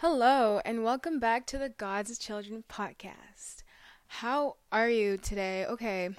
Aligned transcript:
Hello, 0.00 0.60
and 0.64 0.84
welcome 0.84 1.18
back 1.18 1.44
to 1.46 1.58
the 1.58 1.70
God's 1.70 2.18
Children 2.18 2.62
podcast. 2.68 3.64
How 4.06 4.54
are 4.70 4.88
you 4.88 5.16
today? 5.16 5.66
Okay, 5.66 6.10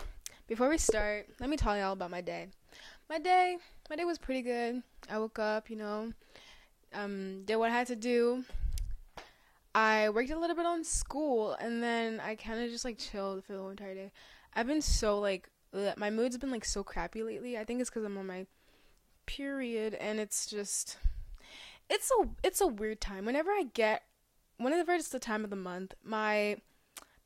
before 0.47 0.67
we 0.67 0.78
start, 0.78 1.28
let 1.39 1.49
me 1.49 1.55
tell 1.55 1.78
you 1.78 1.84
all 1.84 1.94
about 1.94 2.12
my 2.12 2.20
day. 2.20 2.47
My 3.10 3.20
day, 3.20 3.55
my 3.89 3.96
day 3.96 4.04
was 4.04 4.18
pretty 4.18 4.42
good. 4.42 4.84
I 5.10 5.18
woke 5.18 5.39
up, 5.39 5.70
you 5.70 5.78
know, 5.78 6.12
um, 6.94 7.44
did 7.46 7.55
what 7.55 7.71
I 7.71 7.73
had 7.73 7.88
to 7.88 7.96
do. 7.96 8.43
I 9.73 10.09
worked 10.09 10.32
a 10.32 10.38
little 10.38 10.57
bit 10.57 10.66
on 10.66 10.84
school, 10.84 11.54
and 11.54 11.82
then 11.82 12.20
I 12.20 12.36
kind 12.36 12.61
of 12.61 12.70
just 12.70 12.84
like 12.84 12.98
chilled 12.98 13.46
for 13.46 13.54
the 13.54 13.59
whole 13.59 13.70
entire 13.70 13.96
day. 13.96 14.11
I've 14.54 14.68
been 14.68 14.82
so 14.82 15.21
like, 15.21 15.50
my 15.96 16.09
mood's 16.09 16.38
been 16.38 16.52
like 16.52 16.66
so 16.66 16.84
crappy 16.84 17.23
lately. 17.23 17.57
I 17.57 17.64
think 17.64 17.80
it's 17.80 17.89
because 17.89 18.04
I'm 18.04 18.18
on 18.18 18.27
my 18.27 18.46
period, 19.25 19.93
and 19.93 20.20
it's 20.20 20.48
just 20.48 20.98
it's 21.89 22.11
a 22.11 22.27
it's 22.43 22.61
a 22.61 22.67
weird 22.67 23.01
time. 23.01 23.25
Whenever 23.25 23.51
I 23.51 23.65
get 23.73 24.03
whenever 24.57 24.93
it's 24.93 25.09
the 25.09 25.20
time 25.20 25.43
of 25.43 25.49
the 25.49 25.55
month, 25.55 25.93
my 26.03 26.57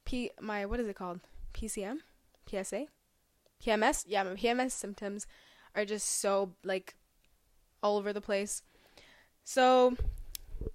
P 0.05 0.31
my 0.39 0.65
what 0.65 0.79
is 0.79 0.87
it 0.87 0.95
called? 0.95 1.19
PCM? 1.53 1.97
PSA? 2.49 2.85
PMS? 3.63 4.05
Yeah, 4.07 4.23
my 4.23 4.31
PMS 4.31 4.71
symptoms 4.71 5.27
are 5.75 5.85
just 5.85 6.07
so 6.07 6.53
like 6.63 6.95
all 7.81 7.97
over 7.97 8.13
the 8.13 8.21
place. 8.21 8.63
So 9.43 9.95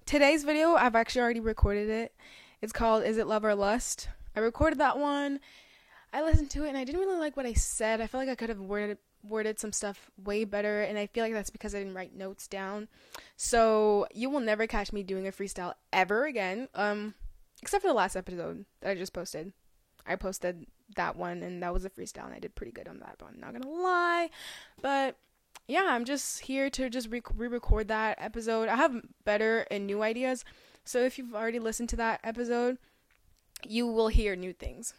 today's 0.05 0.43
video, 0.43 0.75
I've 0.75 0.95
actually 0.95 1.21
already 1.21 1.39
recorded 1.39 1.89
it. 1.89 2.13
It's 2.61 2.73
called 2.73 3.03
Is 3.03 3.17
It 3.17 3.27
Love 3.27 3.45
or 3.45 3.55
Lust? 3.55 4.09
I 4.35 4.39
recorded 4.41 4.79
that 4.79 4.97
one. 4.97 5.39
I 6.11 6.23
listened 6.23 6.49
to 6.51 6.65
it 6.65 6.69
and 6.69 6.77
I 6.77 6.83
didn't 6.83 7.01
really 7.01 7.19
like 7.19 7.37
what 7.37 7.45
I 7.45 7.53
said. 7.53 8.01
I 8.01 8.07
feel 8.07 8.19
like 8.19 8.29
I 8.29 8.35
could 8.35 8.49
have 8.49 8.59
worded 8.59 8.97
worded 9.23 9.59
some 9.59 9.71
stuff 9.71 10.09
way 10.23 10.43
better 10.43 10.81
and 10.81 10.97
I 10.97 11.07
feel 11.07 11.23
like 11.23 11.33
that's 11.33 11.49
because 11.49 11.75
I 11.75 11.79
didn't 11.79 11.95
write 11.95 12.15
notes 12.15 12.47
down. 12.47 12.87
So 13.35 14.07
you 14.13 14.29
will 14.29 14.39
never 14.39 14.67
catch 14.67 14.93
me 14.93 15.03
doing 15.03 15.27
a 15.27 15.31
freestyle 15.31 15.73
ever 15.91 16.25
again. 16.25 16.69
Um 16.75 17.15
except 17.61 17.81
for 17.81 17.89
the 17.89 17.93
last 17.93 18.15
episode 18.15 18.65
that 18.81 18.91
I 18.91 18.95
just 18.95 19.13
posted. 19.13 19.53
I 20.05 20.15
posted 20.15 20.65
that 20.95 21.15
one 21.15 21.43
and 21.43 21.61
that 21.61 21.73
was 21.73 21.85
a 21.85 21.89
freestyle 21.89 22.25
and 22.25 22.33
I 22.33 22.39
did 22.39 22.55
pretty 22.55 22.71
good 22.71 22.87
on 22.87 22.99
that, 22.99 23.15
but 23.19 23.27
I'm 23.27 23.39
not 23.39 23.51
going 23.51 23.63
to 23.63 23.69
lie. 23.69 24.29
But 24.81 25.17
yeah, 25.67 25.85
I'm 25.89 26.05
just 26.05 26.41
here 26.41 26.69
to 26.71 26.89
just 26.89 27.09
re-record 27.11 27.89
that 27.89 28.17
episode. 28.19 28.69
I 28.69 28.75
have 28.75 29.01
better 29.23 29.67
and 29.69 29.85
new 29.85 30.01
ideas. 30.01 30.43
So 30.83 31.03
if 31.03 31.17
you've 31.17 31.35
already 31.35 31.59
listened 31.59 31.89
to 31.89 31.95
that 31.97 32.21
episode, 32.23 32.77
you 33.67 33.85
will 33.85 34.07
hear 34.07 34.35
new 34.35 34.53
things. 34.53 34.95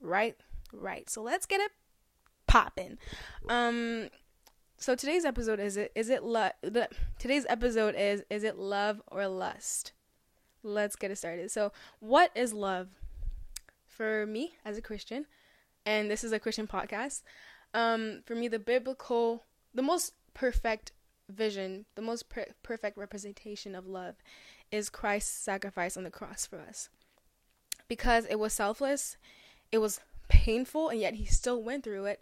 Right? 0.00 0.36
Right. 0.72 1.10
So 1.10 1.22
let's 1.22 1.44
get 1.44 1.60
it 1.60 1.72
popping. 2.46 2.98
Um 3.48 4.08
so 4.78 4.94
today's 4.94 5.24
episode 5.24 5.58
is 5.58 5.76
it 5.76 5.92
is 5.94 6.10
it 6.10 6.22
love 6.22 6.52
today's 7.18 7.46
episode 7.48 7.94
is 7.94 8.22
is 8.30 8.44
it 8.44 8.58
love 8.58 9.00
or 9.08 9.26
lust? 9.26 9.92
Let's 10.62 10.96
get 10.96 11.10
it 11.10 11.16
started. 11.16 11.50
So, 11.50 11.72
what 12.00 12.30
is 12.34 12.52
love? 12.52 12.88
For 13.86 14.26
me 14.26 14.52
as 14.62 14.76
a 14.76 14.82
Christian, 14.82 15.24
and 15.86 16.10
this 16.10 16.22
is 16.22 16.30
a 16.30 16.38
Christian 16.38 16.66
podcast, 16.66 17.22
um 17.72 18.20
for 18.26 18.34
me 18.34 18.46
the 18.46 18.58
biblical 18.58 19.44
the 19.74 19.82
most 19.82 20.12
perfect 20.34 20.92
vision, 21.30 21.86
the 21.94 22.02
most 22.02 22.28
per- 22.28 22.52
perfect 22.62 22.98
representation 22.98 23.74
of 23.74 23.86
love 23.86 24.16
is 24.70 24.90
Christ's 24.90 25.36
sacrifice 25.36 25.96
on 25.96 26.04
the 26.04 26.10
cross 26.10 26.46
for 26.46 26.58
us. 26.60 26.88
Because 27.88 28.26
it 28.26 28.38
was 28.38 28.52
selfless, 28.52 29.16
it 29.72 29.78
was 29.78 30.00
painful 30.46 30.90
and 30.90 31.00
yet 31.00 31.14
he 31.14 31.24
still 31.24 31.60
went 31.60 31.82
through 31.82 32.04
it 32.04 32.20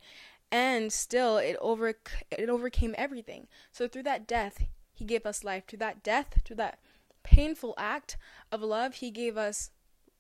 and 0.50 0.91
still 0.91 1.36
it 1.36 1.56
over 1.61 1.89
it 2.30 2.48
overcame 2.48 2.94
everything. 2.97 3.47
So 3.70 3.86
through 3.86 4.05
that 4.05 4.27
death 4.27 4.64
he 4.94 5.05
gave 5.05 5.27
us 5.27 5.44
life. 5.44 5.64
Through 5.67 5.80
that 5.80 6.03
death 6.03 6.41
through 6.42 6.56
that 6.56 6.78
painful 7.22 7.75
act 7.77 8.17
of 8.50 8.62
love 8.62 8.95
he 8.95 9.11
gave 9.11 9.36
us 9.36 9.70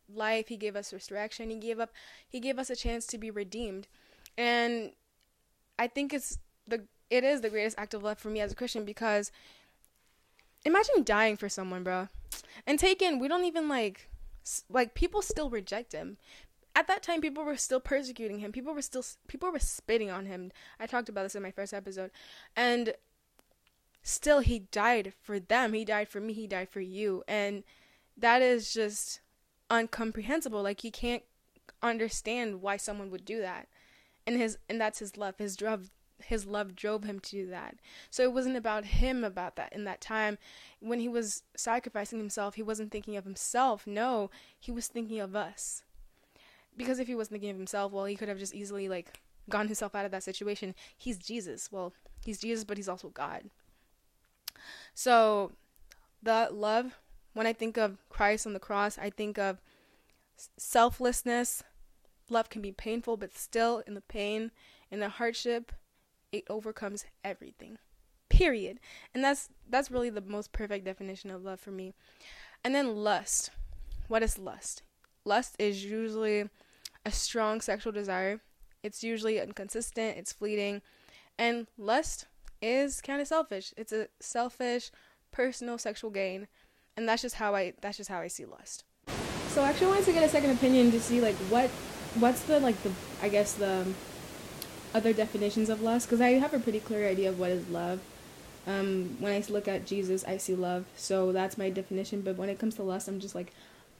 life 0.06 0.48
he 0.48 0.58
gave 0.58 0.76
us 0.76 0.92
resurrection 0.92 1.48
he 1.48 1.56
gave 1.56 1.80
up 1.80 1.92
he 2.28 2.40
gave 2.40 2.58
us 2.58 2.68
a 2.68 2.76
chance 2.76 3.06
to 3.06 3.16
be 3.16 3.30
redeemed. 3.30 3.88
And 4.36 4.92
i 5.78 5.86
think 5.86 6.12
it's 6.12 6.38
the 6.68 6.84
it 7.08 7.24
is 7.24 7.40
the 7.40 7.50
greatest 7.50 7.78
act 7.78 7.94
of 7.94 8.02
love 8.02 8.18
for 8.18 8.28
me 8.28 8.40
as 8.40 8.52
a 8.52 8.54
christian 8.54 8.84
because 8.84 9.32
imagine 10.64 11.02
dying 11.02 11.36
for 11.36 11.48
someone 11.48 11.82
bro 11.82 12.08
and 12.66 12.78
taken 12.78 13.18
we 13.18 13.28
don't 13.28 13.44
even 13.44 13.68
like 13.68 14.08
like 14.68 14.94
people 14.94 15.22
still 15.22 15.50
reject 15.50 15.92
him 15.92 16.16
at 16.74 16.86
that 16.88 17.02
time 17.02 17.20
people 17.20 17.44
were 17.44 17.56
still 17.56 17.80
persecuting 17.80 18.40
him. 18.40 18.52
People 18.52 18.74
were 18.74 18.82
still 18.82 19.04
people 19.28 19.50
were 19.50 19.58
spitting 19.58 20.10
on 20.10 20.26
him. 20.26 20.50
I 20.80 20.86
talked 20.86 21.08
about 21.08 21.22
this 21.22 21.34
in 21.34 21.42
my 21.42 21.50
first 21.50 21.72
episode. 21.72 22.10
And 22.56 22.94
still 24.02 24.40
he 24.40 24.60
died 24.60 25.12
for 25.22 25.38
them. 25.38 25.72
He 25.72 25.84
died 25.84 26.08
for 26.08 26.20
me. 26.20 26.32
He 26.32 26.46
died 26.46 26.68
for 26.68 26.80
you. 26.80 27.22
And 27.28 27.62
that 28.16 28.42
is 28.42 28.72
just 28.72 29.20
incomprehensible 29.72 30.62
like 30.62 30.84
you 30.84 30.90
can't 30.90 31.22
understand 31.82 32.60
why 32.60 32.76
someone 32.76 33.10
would 33.10 33.24
do 33.24 33.40
that. 33.40 33.68
And 34.26 34.36
his 34.36 34.58
and 34.68 34.80
that's 34.80 34.98
his 34.98 35.16
love. 35.16 35.36
His 35.38 35.60
love 35.60 35.90
his 36.24 36.46
love 36.46 36.74
drove 36.74 37.04
him 37.04 37.20
to 37.20 37.30
do 37.30 37.46
that. 37.50 37.76
So 38.10 38.22
it 38.24 38.32
wasn't 38.32 38.56
about 38.56 38.84
him 38.86 39.22
about 39.22 39.54
that 39.56 39.72
in 39.72 39.84
that 39.84 40.00
time. 40.00 40.38
When 40.80 40.98
he 40.98 41.08
was 41.08 41.44
sacrificing 41.56 42.18
himself 42.18 42.54
he 42.56 42.62
wasn't 42.62 42.90
thinking 42.90 43.16
of 43.16 43.24
himself. 43.24 43.86
No 43.86 44.30
he 44.58 44.72
was 44.72 44.88
thinking 44.88 45.20
of 45.20 45.36
us 45.36 45.84
because 46.76 46.98
if 46.98 47.06
he 47.06 47.14
wasn't 47.14 47.32
thinking 47.32 47.50
of 47.50 47.56
himself, 47.56 47.92
well, 47.92 48.04
he 48.04 48.16
could 48.16 48.28
have 48.28 48.38
just 48.38 48.54
easily 48.54 48.88
like 48.88 49.20
gotten 49.48 49.68
himself 49.68 49.94
out 49.94 50.04
of 50.04 50.10
that 50.12 50.22
situation. 50.22 50.74
He's 50.96 51.18
Jesus. 51.18 51.70
Well, 51.70 51.92
he's 52.24 52.40
Jesus, 52.40 52.64
but 52.64 52.76
he's 52.76 52.88
also 52.88 53.08
God. 53.08 53.44
So, 54.94 55.52
the 56.22 56.48
love, 56.50 56.98
when 57.34 57.46
I 57.46 57.52
think 57.52 57.76
of 57.76 57.98
Christ 58.08 58.46
on 58.46 58.52
the 58.52 58.60
cross, 58.60 58.98
I 58.98 59.10
think 59.10 59.38
of 59.38 59.60
selflessness. 60.56 61.62
Love 62.30 62.48
can 62.48 62.62
be 62.62 62.72
painful, 62.72 63.16
but 63.16 63.36
still, 63.36 63.82
in 63.86 63.94
the 63.94 64.00
pain, 64.00 64.50
in 64.90 65.00
the 65.00 65.10
hardship, 65.10 65.72
it 66.32 66.44
overcomes 66.48 67.04
everything. 67.22 67.78
Period. 68.30 68.80
And 69.12 69.22
that's 69.22 69.50
that's 69.68 69.90
really 69.90 70.10
the 70.10 70.22
most 70.22 70.52
perfect 70.52 70.84
definition 70.84 71.30
of 71.30 71.44
love 71.44 71.60
for 71.60 71.70
me. 71.70 71.92
And 72.64 72.74
then 72.74 72.96
lust. 72.96 73.50
What 74.08 74.22
is 74.22 74.38
lust? 74.38 74.82
Lust 75.24 75.54
is 75.58 75.84
usually 75.84 76.48
a 77.04 77.10
strong 77.10 77.60
sexual 77.60 77.92
desire. 77.92 78.40
It's 78.82 79.02
usually 79.02 79.38
inconsistent, 79.38 80.16
it's 80.18 80.32
fleeting, 80.32 80.82
and 81.38 81.66
lust 81.78 82.26
is 82.60 83.00
kind 83.00 83.20
of 83.20 83.26
selfish. 83.26 83.72
It's 83.76 83.92
a 83.92 84.08
selfish, 84.20 84.90
personal 85.32 85.78
sexual 85.78 86.10
gain, 86.10 86.48
and 86.96 87.08
that's 87.08 87.22
just 87.22 87.36
how 87.36 87.54
I 87.54 87.74
that's 87.80 87.96
just 87.96 88.10
how 88.10 88.20
I 88.20 88.28
see 88.28 88.44
lust. 88.44 88.84
So 89.48 89.62
I 89.62 89.68
actually 89.68 89.88
wanted 89.88 90.04
to 90.06 90.12
get 90.12 90.24
a 90.24 90.28
second 90.28 90.50
opinion 90.50 90.90
to 90.92 91.00
see 91.00 91.20
like 91.20 91.36
what 91.50 91.70
what's 92.18 92.42
the 92.42 92.60
like 92.60 92.80
the 92.82 92.92
I 93.22 93.28
guess 93.28 93.54
the 93.54 93.86
other 94.94 95.12
definitions 95.12 95.68
of 95.68 95.82
lust 95.82 96.06
because 96.06 96.20
I 96.20 96.30
have 96.32 96.54
a 96.54 96.58
pretty 96.58 96.80
clear 96.80 97.08
idea 97.08 97.28
of 97.28 97.38
what 97.38 97.50
is 97.50 97.68
love. 97.68 98.00
Um, 98.66 99.16
when 99.18 99.32
I 99.32 99.44
look 99.50 99.68
at 99.68 99.84
Jesus, 99.84 100.24
I 100.24 100.38
see 100.38 100.54
love, 100.54 100.86
so 100.96 101.32
that's 101.32 101.58
my 101.58 101.68
definition. 101.68 102.22
But 102.22 102.36
when 102.36 102.48
it 102.48 102.58
comes 102.58 102.76
to 102.76 102.82
lust, 102.82 103.08
I'm 103.08 103.20
just 103.20 103.34
like, 103.34 103.52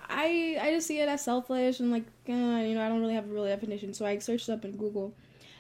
I 0.09 0.59
I 0.61 0.71
just 0.71 0.87
see 0.87 1.01
it 1.01 1.09
as 1.09 1.25
selfish 1.25 1.81
and 1.81 1.91
like 1.91 2.05
uh, 2.29 2.33
you 2.33 2.75
know 2.75 2.83
I 2.85 2.89
don't 2.89 3.01
really 3.01 3.15
have 3.15 3.29
a 3.29 3.33
real 3.33 3.45
definition. 3.47 3.95
So 3.95 4.07
I 4.07 4.19
searched 4.19 4.49
up 4.49 4.65
in 4.65 4.77
Google, 4.77 5.15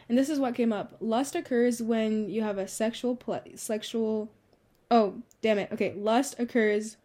and 0.09 0.17
this 0.17 0.29
is 0.29 0.39
what 0.39 0.55
came 0.55 0.73
up. 0.73 0.97
Lust 1.01 1.35
occurs 1.35 1.83
when 1.83 2.29
you 2.29 2.43
have 2.43 2.59
a 2.59 2.69
sexual 2.69 3.17
ple- 3.17 3.43
sexual. 3.57 4.31
Oh 4.91 5.23
damn 5.43 5.59
it! 5.59 5.71
Okay, 5.73 5.95
lust 5.97 6.37
occurs 6.39 6.97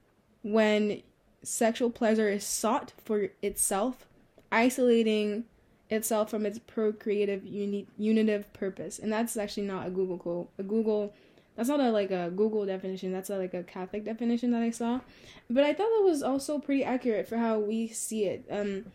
when 0.41 1.01
sexual 1.43 1.89
pleasure 1.89 2.29
is 2.29 2.43
sought 2.43 2.93
for 3.03 3.29
itself, 3.41 4.05
isolating 4.51 5.45
itself 5.89 6.29
from 6.29 6.45
its 6.45 6.59
procreative 6.59 7.45
uni- 7.45 7.87
unitive 7.97 8.51
purpose. 8.53 8.99
And 8.99 9.11
that's 9.11 9.37
actually 9.37 9.63
not 9.63 9.87
a 9.87 9.89
Google 9.89 10.17
quote. 10.17 10.49
A 10.57 10.63
Google 10.63 11.13
that's 11.59 11.67
not 11.67 11.81
a 11.81 11.91
like 11.91 12.09
a 12.09 12.31
Google 12.33 12.65
definition. 12.65 13.11
That's 13.11 13.29
a, 13.29 13.35
like 13.35 13.53
a 13.53 13.63
Catholic 13.63 14.05
definition 14.05 14.51
that 14.51 14.61
I 14.61 14.69
saw, 14.69 15.01
but 15.49 15.65
I 15.65 15.73
thought 15.73 15.89
that 15.89 16.03
was 16.05 16.23
also 16.23 16.57
pretty 16.57 16.85
accurate 16.85 17.27
for 17.27 17.35
how 17.35 17.59
we 17.59 17.89
see 17.89 18.23
it. 18.23 18.45
Um, 18.49 18.85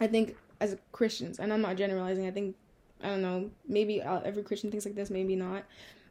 I 0.00 0.08
think 0.08 0.34
as 0.60 0.76
Christians, 0.90 1.38
and 1.38 1.52
I'm 1.52 1.60
not 1.60 1.76
generalizing. 1.76 2.26
I 2.26 2.32
think 2.32 2.56
I 3.04 3.06
don't 3.06 3.22
know. 3.22 3.52
Maybe 3.68 4.02
uh, 4.02 4.18
every 4.24 4.42
Christian 4.42 4.72
thinks 4.72 4.84
like 4.84 4.96
this. 4.96 5.10
Maybe 5.10 5.36
not. 5.36 5.62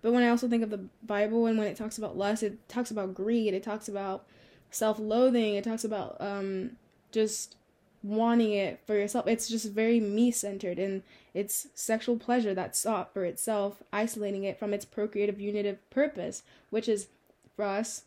But 0.01 0.13
when 0.13 0.23
I 0.23 0.29
also 0.29 0.47
think 0.47 0.63
of 0.63 0.69
the 0.69 0.85
Bible 1.03 1.45
and 1.47 1.57
when 1.57 1.67
it 1.67 1.75
talks 1.75 1.97
about 1.97 2.17
lust, 2.17 2.41
it 2.41 2.69
talks 2.69 2.89
about 2.89 3.13
greed. 3.13 3.53
It 3.53 3.61
talks 3.61 3.89
about 3.89 4.25
self-loathing. 4.69 5.55
It 5.55 5.65
talks 5.65 5.83
about 5.83 6.15
um, 6.21 6.77
just 7.11 7.57
wanting 8.03 8.53
it 8.53 8.79
for 8.85 8.95
yourself. 8.95 9.27
It's 9.27 9.47
just 9.47 9.71
very 9.71 9.99
me 9.99 10.31
centered 10.31 10.79
and 10.79 11.03
it's 11.33 11.67
sexual 11.75 12.17
pleasure 12.17 12.53
that's 12.53 12.79
sought 12.79 13.13
for 13.13 13.23
itself, 13.25 13.83
isolating 13.93 14.43
it 14.43 14.59
from 14.59 14.73
its 14.73 14.85
procreative 14.85 15.39
unitive 15.39 15.77
purpose, 15.89 16.43
which 16.69 16.89
is 16.89 17.07
for 17.55 17.65
us, 17.65 18.03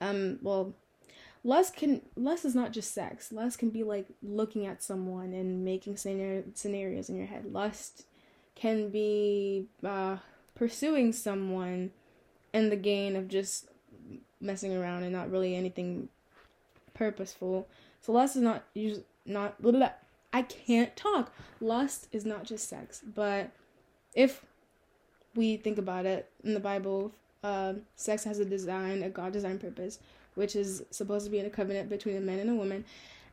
um, 0.00 0.38
well, 0.42 0.74
lust 1.44 1.76
can 1.76 2.02
lust 2.16 2.44
is 2.44 2.54
not 2.54 2.72
just 2.72 2.92
sex. 2.92 3.32
Lust 3.32 3.58
can 3.58 3.70
be 3.70 3.82
like 3.82 4.06
looking 4.22 4.66
at 4.66 4.82
someone 4.82 5.32
and 5.32 5.64
making 5.64 5.96
scenario, 5.96 6.44
scenarios 6.54 7.08
in 7.08 7.16
your 7.16 7.26
head. 7.26 7.52
Lust 7.52 8.04
can 8.54 8.90
be 8.90 9.66
uh, 9.84 10.16
pursuing 10.54 11.12
someone 11.12 11.92
in 12.52 12.70
the 12.70 12.76
gain 12.76 13.14
of 13.14 13.28
just 13.28 13.68
messing 14.40 14.76
around 14.76 15.02
and 15.04 15.12
not 15.12 15.30
really 15.30 15.54
anything 15.54 16.08
purposeful. 16.94 17.68
So 18.00 18.12
lust 18.12 18.36
is 18.36 18.42
not 18.42 18.64
not 19.26 19.60
blah, 19.60 19.70
blah, 19.70 19.80
blah. 19.80 19.92
I 20.32 20.42
can't 20.42 20.94
talk. 20.96 21.32
Lust 21.60 22.08
is 22.12 22.24
not 22.24 22.44
just 22.44 22.68
sex, 22.68 23.02
but 23.14 23.50
if 24.14 24.44
we 25.34 25.56
think 25.56 25.78
about 25.78 26.06
it 26.06 26.30
in 26.44 26.54
the 26.54 26.60
Bible, 26.60 27.12
uh, 27.42 27.74
sex 27.96 28.24
has 28.24 28.38
a 28.38 28.44
design, 28.44 29.02
a 29.02 29.08
God 29.08 29.32
designed 29.32 29.60
purpose, 29.60 29.98
which 30.34 30.56
is 30.56 30.82
supposed 30.90 31.24
to 31.24 31.30
be 31.30 31.38
in 31.38 31.46
a 31.46 31.50
covenant 31.50 31.88
between 31.88 32.16
a 32.16 32.20
man 32.20 32.38
and 32.40 32.50
a 32.50 32.54
woman. 32.54 32.84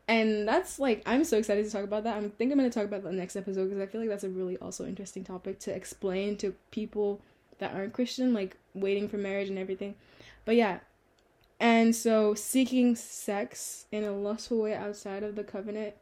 And 0.08 0.48
that's 0.48 0.78
like 0.78 1.02
I'm 1.06 1.24
so 1.24 1.38
excited 1.38 1.66
to 1.66 1.72
talk 1.72 1.84
about 1.84 2.04
that. 2.04 2.16
I 2.16 2.28
think 2.30 2.52
I'm 2.52 2.58
gonna 2.58 2.70
talk 2.70 2.86
about 2.86 3.04
that 3.04 3.14
next 3.14 3.36
episode 3.36 3.70
because 3.70 3.82
I 3.82 3.88
feel 3.88 4.02
like 4.02 4.10
that's 4.10 4.24
a 4.24 4.30
really 4.30 4.58
also 4.58 4.86
interesting 4.86 5.24
topic 5.24 5.60
to 5.62 5.76
explain 5.76 6.38
to 6.38 6.54
people 6.72 7.22
that 7.58 7.74
aren't 7.74 7.94
Christian, 7.94 8.34
like 8.34 8.58
waiting 8.74 9.08
for 9.10 9.18
marriage 9.18 9.50
and 9.50 9.58
everything. 9.58 9.96
But 10.44 10.56
yeah, 10.56 10.80
and 11.60 11.96
so 11.96 12.34
seeking 12.34 12.96
sex 12.96 13.86
in 13.92 14.04
a 14.04 14.12
lustful 14.12 14.62
way 14.62 14.74
outside 14.74 15.24
of 15.24 15.36
the 15.36 15.44
covenant, 15.44 15.96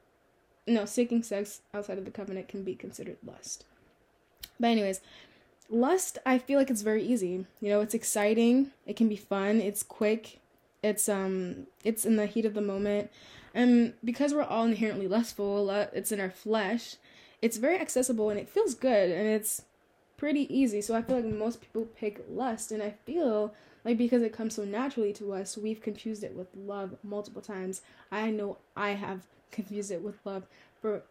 no, 0.66 0.86
seeking 0.86 1.24
sex 1.24 1.62
outside 1.74 1.98
of 1.98 2.06
the 2.06 2.12
covenant 2.12 2.48
can 2.48 2.64
be 2.64 2.76
considered 2.76 3.18
lust. 3.26 3.66
But 4.60 4.68
anyways, 4.68 5.02
lust 5.70 6.18
I 6.26 6.38
feel 6.38 6.58
like 6.58 6.70
it's 6.70 6.82
very 6.82 7.04
easy. 7.04 7.46
You 7.62 7.70
know, 7.70 7.82
it's 7.82 7.94
exciting, 7.94 8.72
it 8.86 8.96
can 8.96 9.10
be 9.10 9.16
fun, 9.16 9.62
it's 9.62 9.84
quick, 9.84 10.40
it's 10.82 11.08
um 11.08 11.68
it's 11.84 12.06
in 12.06 12.16
the 12.16 12.26
heat 12.26 12.46
of 12.46 12.54
the 12.54 12.62
moment. 12.62 13.12
And 13.54 13.94
because 14.04 14.34
we're 14.34 14.44
all 14.44 14.66
inherently 14.66 15.08
lustful, 15.08 15.70
it's 15.70 16.12
in 16.12 16.20
our 16.20 16.32
flesh, 16.32 16.96
it's 17.42 17.58
very 17.58 17.78
accessible 17.78 18.30
and 18.32 18.40
it 18.40 18.50
feels 18.50 18.74
good 18.74 19.12
and 19.12 19.28
it's 19.28 19.64
pretty 20.18 20.52
easy. 20.56 20.82
So 20.82 20.96
I 20.96 21.04
feel 21.04 21.18
like 21.18 21.26
most 21.26 21.62
people 21.62 21.86
pick 21.86 22.24
lust 22.30 22.72
and 22.72 22.82
I 22.82 22.96
feel 23.06 23.54
like 23.86 23.98
because 23.98 24.22
it 24.22 24.34
comes 24.34 24.56
so 24.56 24.64
naturally 24.64 25.14
to 25.14 25.34
us, 25.34 25.58
we've 25.58 25.82
confused 25.82 26.24
it 26.24 26.36
with 26.36 26.48
love 26.56 26.96
multiple 27.04 27.42
times. 27.42 27.82
I 28.12 28.30
know 28.30 28.58
I 28.76 28.92
have 28.92 29.26
confused 29.52 29.92
it 29.92 30.02
with 30.02 30.16
love 30.26 30.44
for 30.82 31.04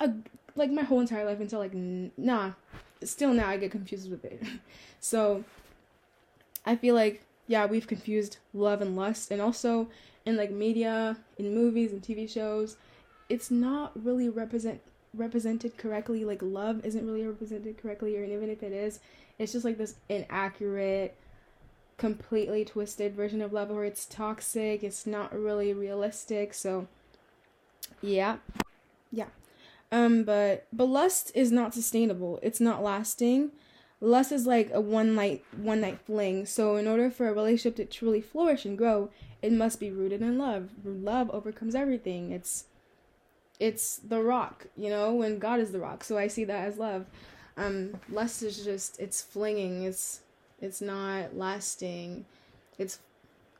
a, 0.00 0.12
like 0.54 0.70
my 0.70 0.82
whole 0.82 1.00
entire 1.00 1.24
life 1.24 1.40
until 1.40 1.58
like 1.58 1.74
nah, 1.74 2.52
still 3.02 3.32
now 3.32 3.48
I 3.48 3.56
get 3.56 3.70
confused 3.70 4.10
with 4.10 4.24
it. 4.24 4.42
so 5.00 5.44
I 6.64 6.76
feel 6.76 6.94
like 6.94 7.22
yeah, 7.46 7.66
we've 7.66 7.86
confused 7.86 8.38
love 8.52 8.82
and 8.82 8.96
lust 8.96 9.30
and 9.30 9.40
also 9.40 9.88
in 10.24 10.36
like 10.36 10.50
media, 10.50 11.16
in 11.38 11.54
movies 11.54 11.92
and 11.92 12.02
TV 12.02 12.28
shows, 12.28 12.76
it's 13.28 13.50
not 13.50 13.92
really 14.02 14.28
represent 14.28 14.80
represented 15.14 15.78
correctly. 15.78 16.24
Like 16.24 16.40
love 16.42 16.84
isn't 16.84 17.06
really 17.06 17.26
represented 17.26 17.78
correctly, 17.80 18.16
or 18.16 18.24
even 18.24 18.50
if 18.50 18.62
it 18.62 18.72
is, 18.72 19.00
it's 19.38 19.52
just 19.52 19.64
like 19.64 19.78
this 19.78 19.94
inaccurate, 20.08 21.16
completely 21.98 22.64
twisted 22.64 23.14
version 23.14 23.40
of 23.40 23.52
love 23.52 23.70
where 23.70 23.84
it's 23.84 24.06
toxic. 24.06 24.82
It's 24.82 25.06
not 25.06 25.32
really 25.32 25.72
realistic. 25.72 26.54
So, 26.54 26.88
yeah, 28.02 28.38
yeah. 29.10 29.28
Um, 29.92 30.24
but 30.24 30.66
but 30.72 30.86
lust 30.86 31.32
is 31.34 31.52
not 31.52 31.74
sustainable. 31.74 32.40
It's 32.42 32.60
not 32.60 32.82
lasting. 32.82 33.52
Lust 34.00 34.30
is 34.32 34.46
like 34.46 34.70
a 34.72 34.80
one 34.80 35.14
night 35.14 35.44
one 35.56 35.80
night 35.80 36.00
fling. 36.04 36.46
So 36.46 36.76
in 36.76 36.86
order 36.86 37.10
for 37.10 37.28
a 37.28 37.32
relationship 37.32 37.76
to 37.76 37.84
truly 37.84 38.20
flourish 38.20 38.64
and 38.64 38.76
grow, 38.76 39.10
it 39.42 39.52
must 39.52 39.80
be 39.80 39.90
rooted 39.90 40.22
in 40.22 40.38
love. 40.38 40.70
Love 40.84 41.30
overcomes 41.30 41.74
everything. 41.74 42.32
It's 42.32 42.64
it's 43.58 43.96
the 43.96 44.22
rock, 44.22 44.66
you 44.76 44.90
know, 44.90 45.14
when 45.14 45.38
God 45.38 45.60
is 45.60 45.72
the 45.72 45.80
rock. 45.80 46.04
So 46.04 46.18
I 46.18 46.26
see 46.26 46.44
that 46.44 46.66
as 46.66 46.78
love. 46.78 47.06
Um 47.56 47.94
lust 48.10 48.42
is 48.42 48.64
just 48.64 49.00
it's 49.00 49.22
flinging. 49.22 49.84
It's 49.84 50.20
it's 50.60 50.80
not 50.80 51.36
lasting. 51.36 52.24
It's 52.78 52.98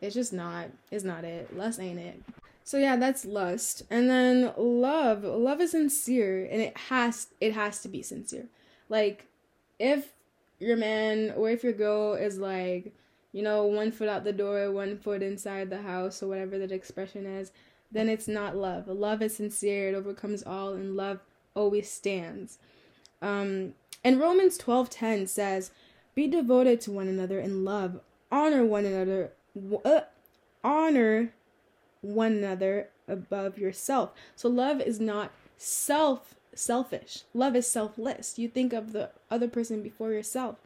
it's 0.01 0.15
just 0.15 0.33
not 0.33 0.67
it's 0.91 1.05
not 1.05 1.25
it. 1.25 1.57
Lust 1.57 1.81
ain't 1.81 1.99
it. 1.99 2.23
So 2.65 2.79
yeah, 2.79 2.97
that's 2.97 3.25
lust. 3.25 3.83
And 3.91 4.11
then 4.11 4.53
love. 4.57 5.25
Love 5.25 5.61
is 5.61 5.71
sincere 5.71 6.49
and 6.51 6.61
it 6.61 6.77
has 6.77 7.29
it 7.41 7.55
has 7.55 7.81
to 7.83 7.89
be 7.89 8.03
sincere. 8.03 8.47
Like 8.89 9.27
if 9.79 10.13
your 10.59 10.77
man 10.77 11.33
or 11.37 11.51
if 11.51 11.63
your 11.63 11.73
girl 11.73 12.15
is 12.15 12.39
like, 12.39 12.93
you 13.33 13.43
know, 13.43 13.67
one 13.67 13.93
foot 13.93 14.09
out 14.09 14.25
the 14.25 14.33
door, 14.33 14.73
one 14.73 14.97
foot 14.97 15.23
inside 15.23 15.69
the 15.69 15.83
house, 15.83 16.23
or 16.23 16.29
whatever 16.29 16.59
that 16.59 16.73
expression 16.73 17.27
is, 17.27 17.53
then 17.93 18.09
it's 18.09 18.27
not 18.27 18.57
love. 18.57 18.89
Love 18.89 19.21
is 19.21 19.37
sincere, 19.37 19.91
it 19.91 19.95
overcomes 19.95 20.43
all, 20.43 20.73
and 20.73 20.97
love 20.97 21.21
always 21.55 21.91
stands. 21.91 22.59
Um, 23.21 23.75
and 24.03 24.19
Romans 24.19 24.57
twelve 24.57 24.89
ten 24.89 25.27
says, 25.27 25.71
"Be 26.17 26.27
devoted 26.27 26.81
to 26.81 26.91
one 26.91 27.07
another 27.07 27.39
in 27.39 27.65
love, 27.65 28.01
honor 28.33 28.65
one 28.65 28.85
another, 28.85 29.31
uh, 29.85 30.01
honor 30.65 31.33
one 32.01 32.33
another 32.33 32.89
above 33.07 33.57
yourself." 33.57 34.13
So 34.35 34.49
love 34.49 34.81
is 34.81 34.99
not 34.99 35.31
self 35.57 36.35
selfish. 36.55 37.23
Love 37.35 37.55
is 37.55 37.67
selfless. 37.67 38.39
You 38.39 38.49
think 38.49 38.73
of 38.73 38.93
the 38.93 39.11
other 39.31 39.49
person 39.49 39.83
before 39.83 40.11
yourself. 40.11 40.57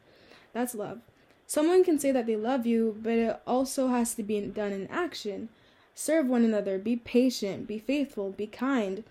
That's 0.52 0.75
love. 0.75 1.00
Someone 1.47 1.82
can 1.82 1.99
say 1.99 2.12
that 2.12 2.26
they 2.26 2.37
love 2.37 2.64
you, 2.64 2.97
but 3.02 3.12
it 3.14 3.41
also 3.47 3.88
has 3.88 4.14
to 4.14 4.23
be 4.23 4.41
done 4.41 4.73
in 4.73 4.87
action. 4.87 5.49
Serve 5.94 6.26
one 6.26 6.44
another, 6.44 6.79
be 6.79 6.97
patient, 6.97 7.67
be 7.67 7.79
faithful, 7.79 8.31
be 8.31 8.47
kind. 8.47 9.02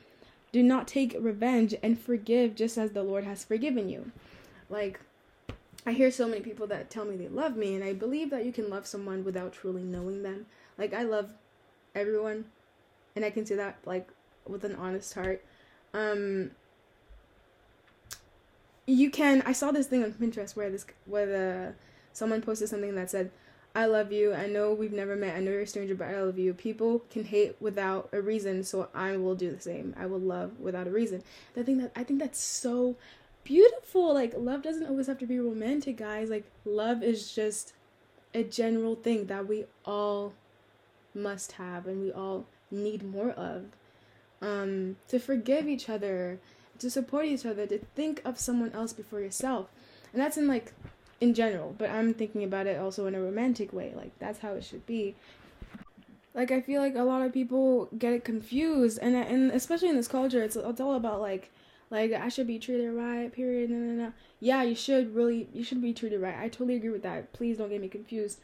Do 0.52 0.64
not 0.64 0.88
take 0.88 1.16
revenge 1.20 1.76
and 1.84 2.00
forgive 2.00 2.56
just 2.56 2.78
as 2.78 2.92
the 2.92 3.04
Lord 3.04 3.26
has 3.26 3.44
forgiven 3.44 3.90
you. 3.90 4.12
Like, 4.70 5.02
I 5.90 5.94
hear 5.94 6.12
so 6.12 6.28
many 6.28 6.42
people 6.42 6.68
that 6.68 6.92
tell 6.92 7.04
me 7.04 7.18
they 7.18 7.30
love 7.30 7.58
me, 7.58 7.74
and 7.74 7.84
I 7.84 7.94
believe 7.94 8.30
that 8.30 8.46
you 8.46 8.54
can 8.54 8.70
love 8.70 8.86
someone 8.86 9.24
without 9.24 9.54
truly 9.54 9.82
knowing 9.82 10.22
them. 10.22 10.46
Like, 10.78 10.94
I 10.94 11.02
love 11.02 11.32
everyone, 11.96 12.46
and 13.16 13.26
I 13.26 13.32
can 13.32 13.44
say 13.44 13.56
that, 13.56 13.80
like, 13.86 14.08
with 14.48 14.64
an 14.64 14.76
honest 14.76 15.16
heart. 15.16 15.44
Um, 15.96 16.52
you 18.86 19.10
can 19.12 19.44
i 19.46 19.52
saw 19.52 19.72
this 19.72 19.86
thing 19.86 20.04
on 20.04 20.12
pinterest 20.14 20.56
where 20.56 20.70
this 20.70 20.86
where 21.06 21.26
the 21.28 21.74
someone 22.12 22.42
posted 22.42 22.68
something 22.70 22.96
that 22.96 23.10
said 23.10 23.30
i 23.76 23.86
love 23.86 24.12
you. 24.12 24.34
I 24.34 24.48
know 24.48 24.74
we've 24.74 24.92
never 24.92 25.16
met. 25.16 25.36
I 25.36 25.42
know 25.42 25.52
you're 25.52 25.62
a 25.62 25.68
stranger 25.68 25.94
but 25.94 26.08
i 26.08 26.22
love 26.22 26.40
you. 26.40 26.56
People 26.56 27.04
can 27.12 27.24
hate 27.24 27.56
without 27.60 28.10
a 28.12 28.20
reason 28.20 28.64
so 28.64 28.90
i 28.96 29.16
will 29.16 29.36
do 29.36 29.52
the 29.52 29.62
same. 29.62 29.96
I 29.98 30.08
will 30.08 30.20
love 30.20 30.60
without 30.60 30.88
a 30.88 30.92
reason. 30.92 31.24
I 31.56 31.64
think 31.64 31.82
that 31.82 31.92
i 31.96 32.04
think 32.04 32.20
that's 32.20 32.40
so 32.40 32.96
beautiful 33.50 34.13
like 34.13 34.34
love 34.38 34.62
doesn't 34.62 34.86
always 34.86 35.07
have 35.07 35.18
to 35.18 35.25
be 35.25 35.40
romantic 35.40 35.98
guys 35.98 36.30
like 36.30 36.46
love 36.66 37.01
is 37.01 37.34
just 37.34 37.74
a 38.36 38.44
general 38.44 38.96
thing 38.96 39.25
that 39.25 39.48
we 39.48 39.66
all 39.86 40.34
must 41.16 41.54
have 41.54 41.88
and 41.88 42.00
we 42.01 42.12
all 42.12 42.45
need 42.69 43.02
more 43.02 43.31
of 43.31 43.66
um 44.42 44.95
to 45.07 45.18
forgive 45.19 45.68
each 45.68 45.90
other 45.90 46.40
to 46.80 46.90
support 46.90 47.26
each 47.26 47.45
other, 47.45 47.68
to 47.68 47.80
think 47.95 48.21
of 48.26 48.40
someone 48.40 48.71
else 48.71 48.94
before 48.94 49.19
yourself. 49.19 49.68
And 50.12 50.21
that's 50.21 50.38
in 50.38 50.47
like 50.47 50.74
in 51.21 51.33
general, 51.33 51.76
but 51.78 51.90
I'm 51.90 52.14
thinking 52.14 52.44
about 52.44 52.68
it 52.68 52.80
also 52.80 53.06
in 53.06 53.16
a 53.16 53.21
romantic 53.21 53.74
way. 53.74 53.94
Like 53.95 54.18
that's 54.19 54.40
how 54.40 54.54
it 54.54 54.64
should 54.64 54.85
be. 54.85 55.16
Like 56.33 56.52
I 56.52 56.62
feel 56.62 56.81
like 56.81 56.95
a 56.95 57.04
lot 57.04 57.21
of 57.21 57.33
people 57.33 57.90
get 57.97 58.14
it 58.14 58.24
confused 58.24 59.00
and 59.02 59.16
and 59.16 59.52
especially 59.52 59.90
in 59.90 59.95
this 59.95 60.07
culture 60.07 60.42
it's 60.42 60.56
it's 60.56 60.80
all 60.80 60.95
about 60.95 61.21
like 61.21 61.52
like 61.90 62.14
I 62.14 62.30
should 62.30 62.48
be 62.48 62.60
treated 62.60 62.92
right, 62.92 63.31
period. 63.31 63.69
No, 63.69 63.78
no, 63.78 64.04
no. 64.06 64.14
Yeah, 64.40 64.64
you 64.64 64.76
should 64.76 65.16
really 65.16 65.48
you 65.54 65.64
should 65.64 65.81
be 65.81 65.94
treated 65.94 66.22
right. 66.22 66.38
I 66.38 66.50
totally 66.50 66.76
agree 66.76 66.90
with 66.90 67.04
that. 67.04 67.34
Please 67.34 67.58
don't 67.58 67.69
get 67.69 67.81
me 67.81 67.88
confused. 67.88 68.40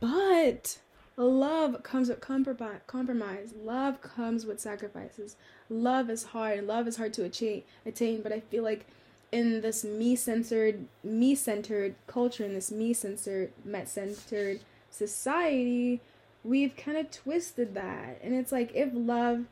But 0.00 0.78
Love 1.16 1.82
comes 1.82 2.08
with 2.08 2.20
compromise. 2.20 3.52
Love 3.62 4.00
comes 4.00 4.46
with 4.46 4.58
sacrifices. 4.58 5.36
Love 5.68 6.08
is 6.08 6.24
hard. 6.24 6.66
Love 6.66 6.88
is 6.88 6.96
hard 6.96 7.12
to 7.14 7.24
attain, 7.24 7.62
attain 7.84 8.22
but 8.22 8.32
I 8.32 8.40
feel 8.40 8.62
like 8.62 8.86
in 9.30 9.60
this 9.60 9.84
me-centered, 9.84 10.86
me-centered 11.04 11.94
culture, 12.06 12.44
in 12.44 12.54
this 12.54 12.70
me-centered, 12.72 13.52
met-centered 13.64 14.60
society, 14.90 16.00
we've 16.42 16.74
kind 16.74 16.96
of 16.96 17.10
twisted 17.10 17.74
that. 17.74 18.18
And 18.22 18.34
it's 18.34 18.50
like 18.50 18.72
if 18.74 18.90
love 18.94 19.44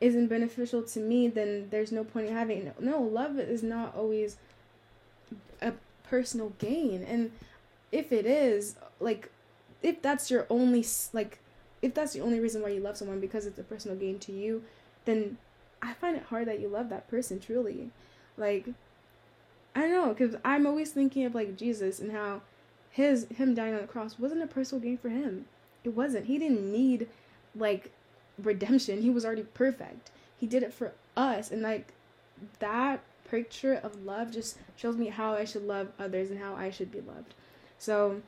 isn't 0.00 0.26
beneficial 0.26 0.82
to 0.82 1.00
me, 1.00 1.28
then 1.28 1.68
there's 1.70 1.92
no 1.92 2.04
point 2.04 2.26
in 2.26 2.34
having 2.34 2.66
it. 2.66 2.80
No, 2.80 3.00
love 3.00 3.38
is 3.38 3.62
not 3.62 3.94
always 3.96 4.36
a 5.62 5.72
personal 6.08 6.50
gain. 6.58 7.02
And 7.02 7.30
if 7.92 8.12
it 8.12 8.26
is, 8.26 8.76
like 9.00 9.30
if 9.82 10.00
that's 10.02 10.30
your 10.30 10.46
only 10.50 10.84
like 11.12 11.38
if 11.82 11.94
that's 11.94 12.14
the 12.14 12.20
only 12.20 12.40
reason 12.40 12.62
why 12.62 12.70
you 12.70 12.80
love 12.80 12.96
someone 12.96 13.20
because 13.20 13.46
it's 13.46 13.58
a 13.58 13.62
personal 13.62 13.96
gain 13.96 14.18
to 14.20 14.32
you, 14.32 14.62
then 15.04 15.38
I 15.82 15.92
find 15.92 16.16
it 16.16 16.24
hard 16.24 16.48
that 16.48 16.60
you 16.60 16.68
love 16.68 16.88
that 16.88 17.08
person 17.08 17.38
truly. 17.38 17.90
Like 18.36 18.68
I 19.76 19.82
don't 19.82 19.90
know, 19.90 20.14
cuz 20.14 20.36
I'm 20.44 20.66
always 20.66 20.90
thinking 20.90 21.24
of 21.24 21.34
like 21.34 21.56
Jesus 21.56 22.00
and 22.00 22.12
how 22.12 22.42
his 22.90 23.26
him 23.36 23.54
dying 23.54 23.74
on 23.74 23.80
the 23.80 23.86
cross 23.86 24.18
wasn't 24.18 24.42
a 24.42 24.46
personal 24.46 24.82
gain 24.82 24.98
for 24.98 25.08
him. 25.08 25.46
It 25.84 25.90
wasn't. 25.90 26.26
He 26.26 26.38
didn't 26.38 26.72
need 26.72 27.08
like 27.54 27.92
redemption. 28.42 29.02
He 29.02 29.10
was 29.10 29.24
already 29.24 29.42
perfect. 29.42 30.10
He 30.36 30.46
did 30.46 30.62
it 30.62 30.72
for 30.72 30.92
us 31.16 31.50
and 31.50 31.62
like 31.62 31.92
that 32.58 33.00
picture 33.28 33.74
of 33.74 34.04
love 34.04 34.30
just 34.30 34.58
shows 34.76 34.96
me 34.96 35.08
how 35.08 35.34
I 35.34 35.44
should 35.44 35.66
love 35.66 35.88
others 35.98 36.30
and 36.30 36.40
how 36.40 36.54
I 36.54 36.70
should 36.70 36.90
be 36.90 37.00
loved. 37.00 37.34
So 37.78 38.22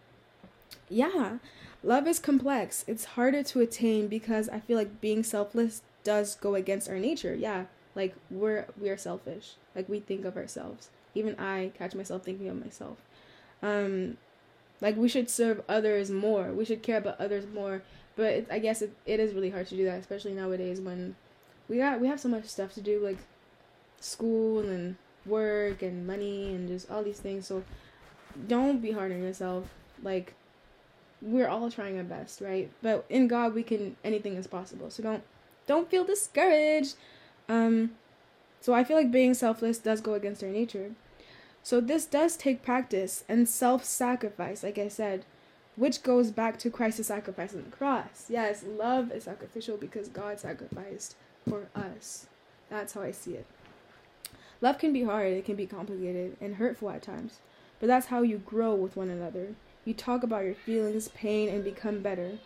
yeah, 0.89 1.39
love 1.83 2.07
is 2.07 2.19
complex. 2.19 2.85
It's 2.87 3.05
harder 3.05 3.43
to 3.43 3.61
attain 3.61 4.09
because 4.09 4.49
I 4.49 4.61
feel 4.61 4.77
like 4.77 5.01
being 5.01 5.23
selfless 5.23 5.83
does 6.05 6.37
go 6.37 6.55
against 6.55 6.89
our 6.89 6.99
nature. 6.99 7.35
Yeah, 7.35 7.65
like 7.95 8.15
we're 8.31 8.67
we 8.81 8.89
are 8.91 8.97
selfish. 8.97 9.55
Like 9.75 9.89
we 9.89 10.01
think 10.01 10.25
of 10.25 10.37
ourselves. 10.37 10.91
Even 11.15 11.39
I 11.39 11.73
catch 11.77 11.95
myself 11.95 12.23
thinking 12.23 12.49
of 12.49 12.63
myself. 12.63 12.99
Um, 13.63 14.19
like 14.81 14.97
we 14.97 15.09
should 15.09 15.31
serve 15.31 15.63
others 15.69 16.11
more. 16.11 16.53
We 16.53 16.65
should 16.65 16.83
care 16.83 16.99
about 16.99 17.21
others 17.21 17.47
more. 17.53 17.83
But 18.17 18.33
it, 18.33 18.49
I 18.51 18.59
guess 18.59 18.83
it, 18.83 18.93
it 19.05 19.21
is 19.21 19.35
really 19.35 19.51
hard 19.51 19.67
to 19.69 19.77
do 19.77 19.85
that, 19.85 20.01
especially 20.01 20.33
nowadays 20.33 20.81
when 20.81 21.15
we 21.69 21.79
got 21.79 22.01
we 22.01 22.09
have 22.09 22.21
so 22.21 22.29
much 22.29 22.47
stuff 22.47 22.73
to 22.75 22.81
do, 22.81 22.99
like 23.05 23.19
school 24.01 24.61
and 24.61 24.97
work 25.27 25.83
and 25.83 26.07
money 26.07 26.55
and 26.55 26.69
just 26.69 26.91
all 26.91 27.03
these 27.03 27.21
things. 27.21 27.47
So 27.47 27.63
don't 28.49 28.81
be 28.81 28.93
hard 28.93 29.13
on 29.13 29.23
yourself. 29.23 29.69
Like 30.03 30.35
we're 31.23 31.49
all 31.49 31.71
trying 31.71 31.99
our 31.99 32.05
best, 32.05 32.41
right? 32.41 32.71
But 32.83 33.05
in 33.09 33.29
God, 33.29 33.55
we 33.55 33.63
can 33.63 33.97
anything 34.05 34.37
is 34.37 34.47
possible. 34.47 34.91
So 34.91 35.03
don't 35.03 35.23
don't 35.67 35.91
feel 35.91 36.05
discouraged. 36.05 36.95
Um, 37.49 37.93
so 38.61 38.75
I 38.75 38.85
feel 38.85 38.97
like 38.97 39.11
being 39.11 39.35
selfless 39.35 39.79
does 39.79 40.01
go 40.01 40.15
against 40.15 40.43
our 40.43 40.49
nature. 40.49 40.93
So 41.63 41.81
this 41.81 42.07
does 42.07 42.37
take 42.37 42.63
practice 42.63 43.25
and 43.29 43.49
self-sacrifice, 43.49 44.63
like 44.63 44.79
I 44.79 44.89
said, 44.89 45.25
which 45.77 46.03
goes 46.03 46.31
back 46.31 46.59
to 46.59 46.71
Christ's 46.71 47.07
sacrifice 47.07 47.55
on 47.55 47.65
the 47.65 47.77
cross. 47.77 48.27
Yes, 48.29 48.65
love 48.67 49.13
is 49.13 49.25
sacrificial 49.25 49.77
because 49.77 50.09
God 50.09 50.41
sacrificed 50.41 51.17
for 51.49 51.69
us. 51.75 52.27
That's 52.69 52.95
how 52.95 53.03
I 53.03 53.13
see 53.13 53.35
it. 53.35 53.47
Love 54.61 54.79
can 54.79 54.93
be 54.93 55.05
hard, 55.05 55.33
it 55.33 55.45
can 55.45 55.57
be 55.57 55.67
complicated 55.67 56.37
and 56.41 56.57
hurtful 56.57 56.91
at 56.91 57.03
times, 57.03 57.41
but 57.79 57.87
that's 57.87 58.07
how 58.07 58.23
you 58.23 58.39
grow 58.39 58.75
with 58.75 58.97
one 58.97 59.11
another. 59.11 59.55
You 59.85 59.93
talk 59.93 60.23
about 60.23 60.45
your 60.45 60.55
feelings, 60.55 61.09
pain, 61.09 61.49
and 61.49 61.63
become 61.63 62.01
better. 62.01 62.39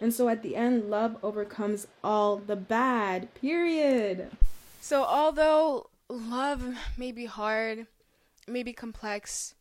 And 0.00 0.14
so 0.14 0.28
at 0.28 0.42
the 0.42 0.56
end, 0.56 0.88
love 0.90 1.16
overcomes 1.22 1.86
all 2.04 2.36
the 2.36 2.56
bad, 2.56 3.34
period. 3.34 4.30
So, 4.80 5.04
although 5.04 5.90
love 6.08 6.62
may 6.96 7.10
be 7.10 7.26
hard, 7.26 7.86
may 8.46 8.62
be 8.62 8.72
complex, 8.72 9.54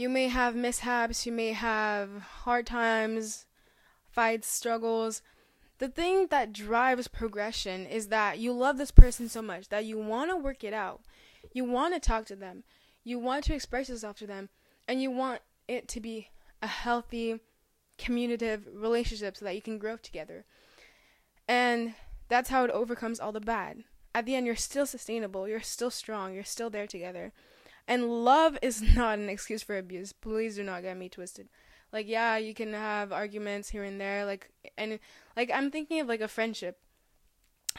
you 0.00 0.08
may 0.08 0.28
have 0.28 0.56
mishaps, 0.56 1.26
you 1.26 1.32
may 1.32 1.52
have 1.52 2.08
hard 2.44 2.64
times, 2.66 3.44
fights, 4.10 4.48
struggles. 4.48 5.20
The 5.76 5.88
thing 5.88 6.28
that 6.28 6.54
drives 6.54 7.06
progression 7.06 7.84
is 7.84 8.08
that 8.08 8.38
you 8.38 8.52
love 8.54 8.78
this 8.78 8.90
person 8.90 9.28
so 9.28 9.42
much 9.42 9.68
that 9.68 9.84
you 9.84 9.98
want 9.98 10.30
to 10.30 10.36
work 10.36 10.64
it 10.64 10.72
out. 10.72 11.02
You 11.52 11.64
want 11.64 11.92
to 11.92 12.00
talk 12.00 12.24
to 12.26 12.36
them. 12.36 12.64
You 13.04 13.18
want 13.18 13.44
to 13.44 13.54
express 13.54 13.90
yourself 13.90 14.16
to 14.18 14.26
them. 14.26 14.48
And 14.88 15.02
you 15.02 15.10
want 15.10 15.42
it 15.68 15.86
to 15.88 16.00
be 16.00 16.28
a 16.62 16.66
healthy, 16.66 17.40
communicative 17.98 18.66
relationship 18.74 19.36
so 19.36 19.44
that 19.44 19.54
you 19.54 19.62
can 19.62 19.78
grow 19.78 19.98
together. 19.98 20.46
And 21.46 21.94
that's 22.28 22.48
how 22.48 22.64
it 22.64 22.70
overcomes 22.70 23.20
all 23.20 23.32
the 23.32 23.40
bad. 23.40 23.84
At 24.14 24.24
the 24.24 24.34
end, 24.34 24.46
you're 24.46 24.56
still 24.56 24.86
sustainable, 24.86 25.46
you're 25.46 25.60
still 25.60 25.90
strong, 25.90 26.34
you're 26.34 26.42
still 26.42 26.70
there 26.70 26.86
together. 26.86 27.32
And 27.90 28.24
love 28.24 28.56
is 28.62 28.80
not 28.96 29.18
an 29.18 29.28
excuse 29.28 29.62
for 29.62 29.76
abuse. 29.76 30.14
Please 30.14 30.56
do 30.56 30.62
not 30.62 30.82
get 30.82 30.96
me 30.96 31.10
twisted. 31.10 31.48
Like, 31.92 32.08
yeah, 32.08 32.38
you 32.38 32.54
can 32.54 32.72
have 32.72 33.12
arguments 33.12 33.68
here 33.68 33.82
and 33.82 34.00
there, 34.00 34.24
like, 34.24 34.48
and 34.78 34.98
like 35.36 35.50
I'm 35.52 35.70
thinking 35.70 36.00
of 36.00 36.06
like 36.06 36.22
a 36.22 36.28
friendship. 36.28 36.78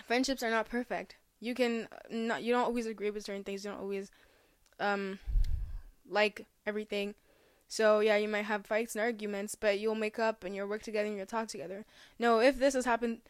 Friendships 0.05 0.43
are 0.43 0.51
not 0.51 0.69
perfect. 0.69 1.15
You 1.39 1.55
can 1.55 1.87
not, 2.11 2.43
you 2.43 2.53
don't 2.53 2.65
always 2.65 2.85
agree 2.85 3.09
with 3.09 3.25
certain 3.25 3.43
things. 3.43 3.63
You 3.63 3.71
don't 3.71 3.79
always, 3.79 4.11
um, 4.79 5.17
like 6.07 6.45
everything 6.67 7.15
so 7.71 8.01
yeah, 8.01 8.17
you 8.17 8.27
might 8.27 8.43
have 8.43 8.65
fights 8.65 8.95
and 8.95 9.01
arguments, 9.01 9.55
but 9.55 9.79
you'll 9.79 9.95
make 9.95 10.19
up 10.19 10.43
and 10.43 10.53
you'll 10.53 10.67
work 10.67 10.83
together 10.83 11.07
and 11.07 11.15
you'll 11.15 11.25
talk 11.25 11.47
together. 11.47 11.85
No, 12.19 12.41
if 12.41 12.59
this 12.59 12.75
is 12.75 12.83
happening 12.83 13.21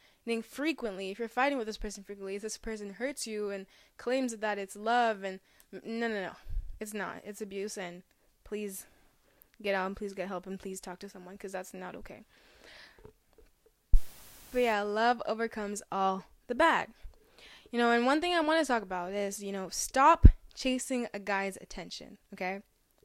frequently, 0.41 1.11
if 1.11 1.19
you're 1.19 1.27
fighting 1.27 1.59
with 1.59 1.67
this 1.67 1.77
person 1.77 2.03
frequently, 2.03 2.37
if 2.37 2.41
this 2.41 2.57
person 2.57 2.93
hurts 2.93 3.27
you 3.27 3.51
and 3.51 3.67
claims 3.99 4.35
that 4.35 4.57
it's 4.57 4.75
love 4.75 5.23
and 5.23 5.41
no, 5.71 6.07
no, 6.07 6.23
no, 6.23 6.31
it's 6.81 6.93
not. 6.95 7.21
It's 7.23 7.41
abuse 7.41 7.77
and 7.77 8.01
please 8.43 8.87
get 9.61 9.75
out 9.75 9.85
and 9.85 9.95
please 9.95 10.13
get 10.13 10.27
help 10.27 10.47
and 10.47 10.59
please 10.59 10.81
talk 10.81 10.99
to 10.99 11.09
someone 11.09 11.35
because 11.35 11.51
that's 11.51 11.75
not 11.75 11.95
okay. 11.95 12.25
But 14.51 14.63
yeah, 14.63 14.81
love 14.81 15.21
overcomes 15.27 15.83
all 15.91 16.25
the 16.47 16.55
bad. 16.55 16.89
You 17.69 17.77
know, 17.77 17.91
and 17.91 18.05
one 18.05 18.19
thing 18.19 18.33
I 18.33 18.41
want 18.41 18.59
to 18.59 18.67
talk 18.67 18.81
about 18.81 19.13
is, 19.13 19.41
you 19.41 19.51
know, 19.51 19.69
stop 19.69 20.27
chasing 20.55 21.07
a 21.13 21.19
guy's 21.19 21.55
attention, 21.61 22.17
okay? 22.33 22.61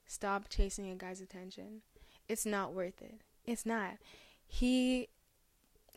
Stop 0.06 0.49
chasing 0.49 0.90
a 0.90 0.97
guy's 0.97 1.21
attention. 1.21 1.83
It's 2.28 2.47
not 2.47 2.73
worth 2.73 3.02
it. 3.02 3.21
It's 3.45 3.66
not. 3.66 3.99
He 4.49 5.09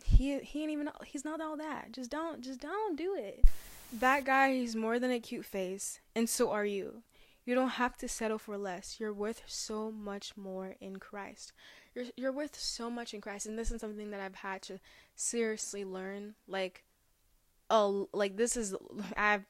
he 0.03 0.39
he 0.39 0.63
ain't 0.63 0.71
even 0.71 0.89
he's 1.05 1.25
not 1.25 1.39
all 1.39 1.55
that. 1.57 1.93
Just 1.93 2.11
don't 2.11 2.41
just 2.41 2.59
don't 2.59 2.97
do 2.97 3.15
it. 3.15 3.45
That 3.93 4.25
guy 4.25 4.53
he's 4.53 4.75
more 4.75 4.99
than 4.99 5.11
a 5.11 5.19
cute 5.19 5.45
face, 5.45 5.99
and 6.13 6.29
so 6.29 6.51
are 6.51 6.65
you. 6.65 7.03
You 7.45 7.55
don't 7.55 7.69
have 7.69 7.97
to 7.97 8.07
settle 8.07 8.37
for 8.37 8.57
less. 8.57 8.99
You're 8.99 9.13
worth 9.13 9.43
so 9.47 9.91
much 9.91 10.37
more 10.37 10.75
in 10.79 10.97
Christ. 10.97 11.51
You're 11.95 12.05
you're 12.15 12.31
worth 12.31 12.59
so 12.59 12.89
much 12.89 13.13
in 13.13 13.21
Christ, 13.21 13.45
and 13.45 13.57
this 13.57 13.71
is 13.71 13.81
something 13.81 14.11
that 14.11 14.19
I've 14.19 14.35
had 14.35 14.61
to 14.63 14.79
seriously 15.15 15.83
learn. 15.83 16.35
Like, 16.47 16.83
oh, 17.69 18.09
like 18.13 18.37
this 18.37 18.55
is 18.55 18.75
I've 19.17 19.45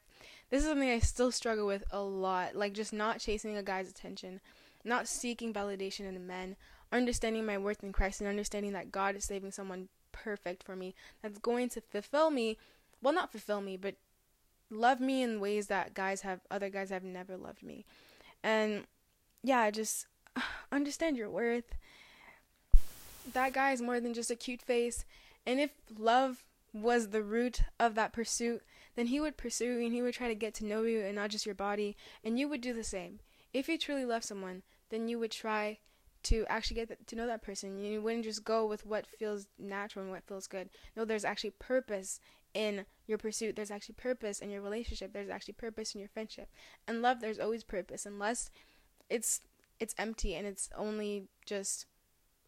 this 0.49 0.63
is 0.63 0.69
something 0.69 0.89
I 0.89 0.99
still 0.99 1.31
struggle 1.31 1.67
with 1.67 1.83
a 1.91 2.01
lot. 2.01 2.55
Like 2.55 2.73
just 2.73 2.93
not 2.93 3.19
chasing 3.19 3.57
a 3.57 3.63
guy's 3.63 3.89
attention, 3.89 4.39
not 4.83 5.07
seeking 5.07 5.53
validation 5.53 6.07
in 6.07 6.25
men, 6.25 6.55
understanding 6.91 7.45
my 7.45 7.57
worth 7.57 7.83
in 7.83 7.91
Christ 7.91 8.21
and 8.21 8.29
understanding 8.29 8.73
that 8.73 8.91
God 8.91 9.15
is 9.15 9.25
saving 9.25 9.51
someone 9.51 9.89
perfect 10.11 10.63
for 10.63 10.75
me 10.75 10.95
that's 11.21 11.39
going 11.39 11.69
to 11.69 11.81
fulfill 11.81 12.29
me. 12.29 12.57
Well, 13.01 13.13
not 13.13 13.31
fulfill 13.31 13.61
me, 13.61 13.77
but 13.77 13.95
love 14.69 14.99
me 14.99 15.23
in 15.23 15.39
ways 15.39 15.67
that 15.67 15.93
guys 15.93 16.21
have 16.21 16.41
other 16.51 16.69
guys 16.69 16.89
have 16.89 17.03
never 17.03 17.37
loved 17.37 17.63
me. 17.63 17.85
And 18.43 18.85
yeah, 19.43 19.69
just 19.71 20.05
understand 20.71 21.17
your 21.17 21.29
worth. 21.29 21.75
That 23.33 23.53
guy 23.53 23.71
is 23.71 23.81
more 23.81 23.99
than 23.99 24.13
just 24.13 24.31
a 24.31 24.35
cute 24.35 24.61
face. 24.61 25.05
And 25.45 25.59
if 25.59 25.71
love 25.97 26.43
was 26.73 27.09
the 27.09 27.23
root 27.23 27.61
of 27.79 27.95
that 27.95 28.13
pursuit, 28.13 28.61
then 28.95 29.07
he 29.07 29.19
would 29.19 29.37
pursue 29.37 29.79
and 29.81 29.93
he 29.93 30.01
would 30.01 30.13
try 30.13 30.27
to 30.27 30.35
get 30.35 30.53
to 30.55 30.65
know 30.65 30.83
you 30.83 31.01
and 31.01 31.15
not 31.15 31.29
just 31.29 31.45
your 31.45 31.55
body, 31.55 31.95
and 32.23 32.39
you 32.39 32.47
would 32.47 32.61
do 32.61 32.73
the 32.73 32.83
same. 32.83 33.19
If 33.53 33.67
you 33.67 33.77
truly 33.77 34.05
love 34.05 34.23
someone, 34.23 34.63
then 34.89 35.07
you 35.07 35.19
would 35.19 35.31
try 35.31 35.79
to 36.23 36.45
actually 36.49 36.75
get 36.75 37.07
to 37.07 37.15
know 37.15 37.27
that 37.27 37.41
person. 37.41 37.83
You 37.83 38.01
wouldn't 38.01 38.25
just 38.25 38.43
go 38.43 38.65
with 38.65 38.85
what 38.85 39.07
feels 39.07 39.47
natural 39.57 40.03
and 40.03 40.11
what 40.11 40.27
feels 40.27 40.47
good. 40.47 40.69
No, 40.95 41.05
there's 41.05 41.25
actually 41.25 41.51
purpose 41.51 42.19
in 42.53 42.85
your 43.07 43.17
pursuit. 43.17 43.55
There's 43.55 43.71
actually 43.71 43.95
purpose 43.95 44.39
in 44.39 44.49
your 44.49 44.61
relationship. 44.61 45.13
There's 45.13 45.29
actually 45.29 45.53
purpose 45.53 45.93
in 45.93 45.99
your 45.99 46.09
friendship. 46.09 46.49
And 46.87 47.01
love, 47.01 47.21
there's 47.21 47.39
always 47.39 47.63
purpose, 47.63 48.05
unless 48.05 48.49
it's 49.09 49.41
it's 49.79 49.95
empty 49.97 50.35
and 50.35 50.45
it's 50.45 50.69
only 50.77 51.27
just 51.45 51.85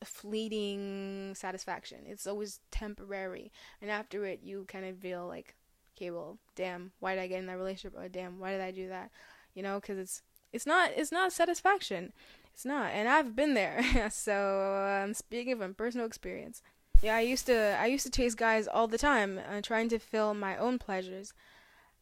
fleeting 0.04 1.34
satisfaction. 1.36 2.00
It's 2.06 2.28
always 2.28 2.60
temporary, 2.72 3.52
and 3.82 3.90
after 3.90 4.26
it, 4.26 4.42
you 4.44 4.66
kind 4.68 4.86
of 4.86 4.98
feel 4.98 5.28
like 5.28 5.56
okay, 5.98 6.12
well, 6.12 6.38
damn, 6.56 6.92
why 7.00 7.16
did 7.16 7.22
I 7.22 7.28
get 7.28 7.40
in 7.40 7.46
that 7.48 7.58
relationship? 7.58 7.98
Or 8.00 8.10
damn, 8.10 8.40
why 8.40 8.52
did 8.52 8.62
I 8.62 8.72
do 8.72 8.88
that? 8.90 9.12
You 9.54 9.64
know, 9.64 9.80
because 9.80 9.98
it's 9.98 10.22
it's 10.52 10.66
not 10.66 10.92
it's 10.96 11.12
not 11.12 11.32
satisfaction. 11.32 12.14
It's 12.54 12.66
not, 12.66 12.92
and 12.92 13.08
I've 13.08 13.36
been 13.36 13.54
there. 13.54 14.10
so 14.12 14.34
I'm 14.34 15.10
um, 15.10 15.14
speaking 15.14 15.58
from 15.58 15.74
personal 15.74 16.06
experience. 16.06 16.62
Yeah, 17.02 17.16
I 17.16 17.22
used 17.22 17.48
to 17.48 17.78
I 17.80 17.88
used 17.88 18.06
to 18.06 18.12
chase 18.12 18.36
guys 18.36 18.68
all 18.68 18.88
the 18.88 18.98
time, 18.98 19.40
uh, 19.40 19.62
trying 19.62 19.90
to 19.90 19.98
fill 20.00 20.34
my 20.34 20.56
own 20.56 20.78
pleasures. 20.78 21.34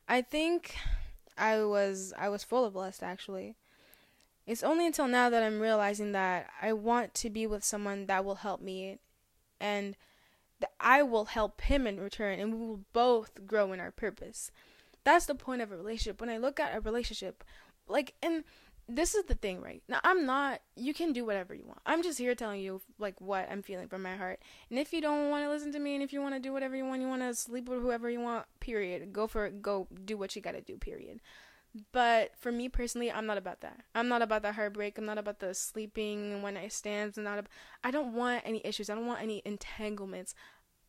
I 0.10 0.22
think 0.22 0.76
I 1.38 1.64
was 1.64 2.14
I 2.18 2.28
was 2.28 2.44
full 2.44 2.66
of 2.66 2.76
lust 2.76 3.02
actually. 3.02 3.56
It's 4.46 4.64
only 4.64 4.86
until 4.86 5.08
now 5.08 5.30
that 5.30 5.44
I'm 5.44 5.60
realizing 5.60 6.12
that 6.14 6.50
I 6.62 6.74
want 6.74 7.14
to 7.16 7.30
be 7.30 7.48
with 7.48 7.64
someone 7.64 8.08
that 8.08 8.26
will 8.26 8.36
help 8.36 8.62
me 8.62 8.98
and 9.62 9.96
that 10.60 10.72
I 10.80 11.04
will 11.04 11.26
help 11.26 11.62
him 11.62 11.88
in 11.88 12.00
return 12.00 12.40
and 12.40 12.54
we 12.54 12.68
will 12.68 12.82
both 12.92 13.46
grow 13.48 13.72
in 13.72 13.80
our 13.80 13.92
purpose. 13.92 14.52
That's 15.06 15.28
the 15.28 15.36
point 15.36 15.62
of 15.62 15.72
a 15.72 15.78
relationship. 15.78 16.20
When 16.20 16.30
I 16.30 16.38
look 16.38 16.60
at 16.60 16.76
a 16.76 16.82
relationship, 16.82 17.44
like, 17.88 18.16
and 18.22 18.44
this 18.90 19.14
is 19.14 19.26
the 19.26 19.36
thing, 19.36 19.62
right? 19.62 19.84
Now, 19.88 20.00
I'm 20.04 20.26
not, 20.26 20.62
you 20.76 20.94
can 20.94 21.14
do 21.14 21.24
whatever 21.24 21.54
you 21.54 21.64
want. 21.66 21.80
I'm 21.86 22.02
just 22.02 22.18
here 22.18 22.34
telling 22.34 22.62
you, 22.62 22.82
like, 22.98 23.22
what 23.22 23.48
I'm 23.50 23.62
feeling 23.62 23.88
from 23.88 24.02
my 24.02 24.16
heart. 24.16 24.40
And 24.70 24.80
if 24.80 24.92
you 24.92 25.00
don't 25.00 25.30
want 25.30 25.46
to 25.46 25.50
listen 25.50 25.72
to 25.74 25.80
me 25.80 25.94
and 25.94 26.04
if 26.04 26.12
you 26.12 26.22
want 26.22 26.34
to 26.34 26.40
do 26.40 26.52
whatever 26.52 26.76
you 26.76 26.86
want, 26.86 27.02
you 27.02 27.08
want 27.08 27.22
to 27.22 27.36
sleep 27.36 27.70
with 27.70 27.82
whoever 27.82 28.10
you 28.10 28.20
want, 28.20 28.46
period. 28.60 29.14
Go 29.14 29.28
for 29.28 29.46
it. 29.46 29.62
Go 29.62 29.88
do 30.06 30.18
what 30.18 30.36
you 30.36 30.42
got 30.42 30.54
to 30.54 30.62
do, 30.62 30.76
period. 30.78 31.20
But 31.92 32.32
for 32.36 32.52
me 32.52 32.68
personally, 32.68 33.12
I'm 33.12 33.28
not 33.28 33.38
about 33.38 33.62
that. 33.62 33.82
I'm 33.94 34.08
not 34.08 34.24
about 34.24 34.42
the 34.42 34.54
heartbreak. 34.54 34.98
I'm 34.98 35.06
not 35.06 35.20
about 35.20 35.40
the 35.40 35.54
sleeping 35.54 36.42
when 36.42 36.58
I 36.58 36.68
stands. 36.68 37.18
I'm 37.18 37.24
not. 37.24 37.38
Ab- 37.38 37.50
I 37.84 37.92
don't 37.92 38.14
want 38.14 38.42
any 38.44 38.62
issues. 38.66 38.90
I 38.90 38.96
don't 38.96 39.06
want 39.06 39.22
any 39.22 39.44
entanglements. 39.46 40.34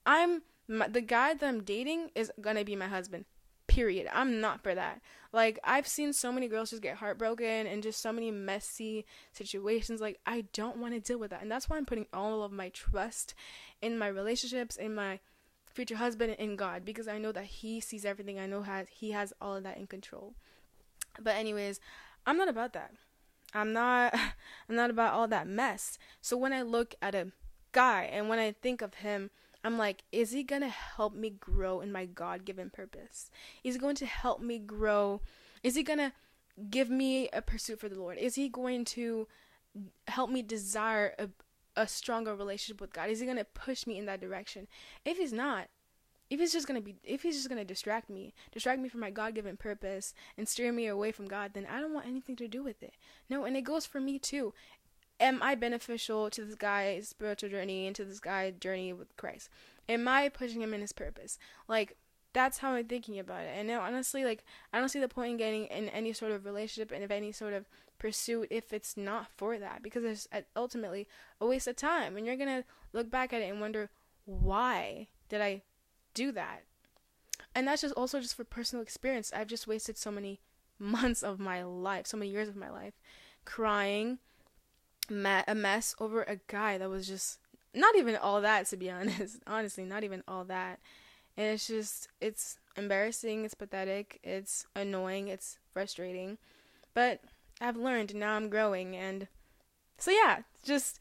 I'm 0.07 0.43
my, 0.69 0.89
the 0.89 1.03
guy 1.03 1.35
that 1.35 1.47
I'm 1.47 1.63
dating 1.63 2.13
is 2.15 2.33
gonna 2.41 2.65
be 2.65 2.77
my 2.77 2.87
husband. 2.87 3.27
Period. 3.67 4.09
I'm 4.11 4.41
not 4.41 4.63
for 4.63 4.75
that. 4.75 5.03
Like 5.33 5.59
I've 5.63 5.87
seen 5.87 6.13
so 6.13 6.33
many 6.33 6.49
girls 6.49 6.71
just 6.71 6.83
get 6.83 6.97
heartbroken 6.97 7.67
and 7.67 7.83
just 7.83 8.01
so 8.01 8.13
many 8.13 8.31
messy 8.31 9.05
situations. 9.33 10.01
Like 10.01 10.19
I 10.27 10.45
don't 10.53 10.79
want 10.79 10.95
to 10.95 11.01
deal 11.01 11.19
with 11.19 11.31
that. 11.31 11.43
And 11.43 11.51
that's 11.51 11.69
why 11.69 11.77
I'm 11.77 11.87
putting 11.87 12.07
all 12.13 12.43
of 12.43 12.53
my 12.53 12.69
trust 12.71 13.35
in 13.81 13.99
my 13.99 14.09
relationships, 14.09 14.77
in 14.77 14.95
my 14.95 15.21
future 15.67 15.97
husband, 15.97 16.35
in 16.39 16.57
God, 16.57 16.85
because 16.85 17.07
I 17.07 17.19
know 17.19 17.33
that 17.33 17.45
He 17.45 17.81
sees 17.81 18.05
everything. 18.05 18.39
I 18.39 18.47
know 18.47 18.63
has 18.63 18.87
He 18.91 19.13
has 19.13 19.33
all 19.41 19.57
of 19.57 19.63
that 19.63 19.79
in 19.79 19.87
control. 19.87 20.35
But 21.21 21.37
anyways, 21.37 21.81
I'm 22.27 22.37
not 22.37 22.49
about 22.49 22.73
that. 22.73 22.93
I'm 23.55 23.73
not 23.73 24.15
I'm 24.69 24.77
not 24.77 24.91
about 24.91 25.15
all 25.15 25.29
that 25.29 25.47
mess. 25.47 25.99
So 26.21 26.37
when 26.37 26.53
I 26.53 26.63
look 26.63 26.95
at 27.01 27.15
a 27.15 27.33
guy 27.73 28.09
and 28.13 28.29
when 28.29 28.39
I 28.39 28.53
think 28.53 28.83
of 28.83 28.95
him, 28.95 29.31
I'm 29.63 29.77
like, 29.77 30.05
is 30.11 30.33
he 30.33 30.43
going 30.43 30.63
to 30.63 30.69
help 30.69 31.15
me 31.15 31.31
grow 31.31 31.81
in 31.81 31.93
my 31.93 32.07
God 32.07 32.45
given 32.45 32.71
purpose? 32.71 33.31
Is 33.63 33.75
he 33.75 33.81
going 33.81 33.97
to 33.97 34.07
help 34.07 34.41
me 34.41 34.59
grow? 34.59 35.21
Is 35.63 35.75
he 35.75 35.83
going 35.83 35.99
to 35.99 36.13
give 36.71 36.89
me 36.91 37.29
a 37.33 37.43
pursuit 37.43 37.79
for 37.79 37.89
the 37.89 38.01
Lord? 38.01 38.19
Is 38.19 38.35
he 38.35 38.49
going 38.49 38.85
to 38.87 39.29
help 40.09 40.31
me 40.31 40.43
desire 40.43 41.15
a, 41.19 41.29
a 41.77 41.87
stronger 41.87 42.35
relationship 42.35 42.81
with 42.81 42.93
God? 42.93 43.11
Is 43.11 43.21
he 43.21 43.27
going 43.27 43.39
to 43.39 43.45
push 43.45 43.87
me 43.87 43.99
in 43.99 44.07
that 44.07 44.21
direction? 44.21 44.67
If 45.05 45.19
he's 45.19 45.33
not, 45.33 45.69
if 46.31 46.39
he's 46.39 46.53
just 46.53 46.67
gonna 46.69 46.81
be 46.81 46.95
if 47.03 47.23
he's 47.23 47.37
just 47.37 47.49
gonna 47.49 47.65
distract 47.65 48.09
me 48.09 48.33
distract 48.53 48.81
me 48.81 48.89
from 48.89 49.01
my 49.01 49.11
god-given 49.11 49.57
purpose 49.57 50.15
and 50.39 50.49
steer 50.49 50.73
me 50.73 50.87
away 50.87 51.11
from 51.11 51.27
god 51.27 51.53
then 51.55 51.67
i 51.71 51.81
don't 51.81 51.93
want 51.93 52.07
anything 52.07 52.37
to 52.37 52.49
do 52.49 52.63
with 52.63 52.83
it 52.83 52.95
no 53.29 53.45
and 53.45 53.57
it 53.57 53.63
goes 53.63 53.85
for 53.85 54.01
me 54.01 54.19
too 54.19 54.55
am 55.21 55.43
i 55.43 55.55
beneficial 55.55 56.31
to 56.31 56.45
this 56.45 56.55
guy's 56.55 57.09
spiritual 57.09 57.51
journey 57.51 57.87
and 57.87 57.95
to 57.95 58.05
this 58.05 58.21
guy's 58.21 58.55
journey 58.55 58.93
with 58.93 59.17
christ 59.17 59.49
am 59.89 60.09
i 60.09 60.29
pushing 60.29 60.63
him 60.63 60.75
in 60.75 60.81
his 60.81 60.93
purpose 60.93 61.39
like 61.69 61.97
that's 62.33 62.59
how 62.59 62.73
i'm 62.73 62.85
thinking 62.85 63.19
about 63.19 63.43
it 63.43 63.53
and 63.55 63.71
honestly 63.71 64.25
like 64.25 64.45
i 64.73 64.79
don't 64.79 64.89
see 64.89 65.01
the 65.01 65.09
point 65.09 65.33
in 65.33 65.37
getting 65.37 65.65
in 65.67 65.89
any 65.91 66.13
sort 66.13 66.33
of 66.33 66.45
relationship 66.45 66.93
and 66.93 67.05
of 67.05 67.11
any 67.11 67.33
sort 67.33 67.53
of 67.53 67.69
pursuit 67.99 68.49
if 68.51 68.73
it's 68.73 68.97
not 68.97 69.27
for 69.37 69.59
that 69.59 69.83
because 69.83 70.05
it's 70.05 70.29
ultimately 70.57 71.07
a 71.41 71.47
waste 71.47 71.69
of 71.69 71.77
time 71.77 72.17
and 72.17 72.27
you're 72.27 72.37
gonna 72.37 72.65
look 72.93 73.11
back 73.11 73.33
at 73.33 73.43
it 73.43 73.51
and 73.51 73.61
wonder 73.61 73.91
why 74.25 75.07
did 75.29 75.41
i 75.41 75.61
do 76.15 76.33
that. 76.33 76.65
And 77.55 77.67
that's 77.67 77.83
just 77.83 77.95
also 77.95 78.21
just 78.21 78.37
for 78.37 78.45
personal 78.45 78.83
experience. 78.83 79.33
I've 79.35 79.49
just 79.49 79.67
wasted 79.67 79.97
so 79.97 80.11
many 80.11 80.41
months 80.79 81.23
of 81.23 81.39
my 81.39 81.63
life, 81.63 82.07
so 82.07 82.17
many 82.17 82.31
years 82.31 82.49
of 82.49 82.57
my 82.57 82.71
life, 82.71 82.95
crying 83.45 84.19
a 85.11 85.55
mess 85.55 85.95
over 85.99 86.23
a 86.23 86.39
guy 86.47 86.79
that 86.79 86.89
was 86.89 87.07
just 87.07 87.39
not 87.75 87.97
even 87.97 88.17
all 88.17 88.41
that, 88.41 88.67
to 88.67 88.77
be 88.77 88.91
honest. 88.91 89.41
Honestly, 89.47 89.85
not 89.85 90.05
even 90.05 90.23
all 90.27 90.45
that. 90.45 90.81
And 91.37 91.47
it's 91.47 91.67
just, 91.67 92.09
it's 92.21 92.59
embarrassing, 92.77 93.45
it's 93.45 93.55
pathetic, 93.55 94.21
it's 94.23 94.67
annoying, 94.75 95.29
it's 95.29 95.59
frustrating. 95.73 96.39
But 96.93 97.21
I've 97.61 97.77
learned, 97.77 98.15
now 98.15 98.35
I'm 98.35 98.49
growing. 98.49 98.97
And 98.97 99.29
so, 99.97 100.11
yeah, 100.11 100.41
just 100.65 100.99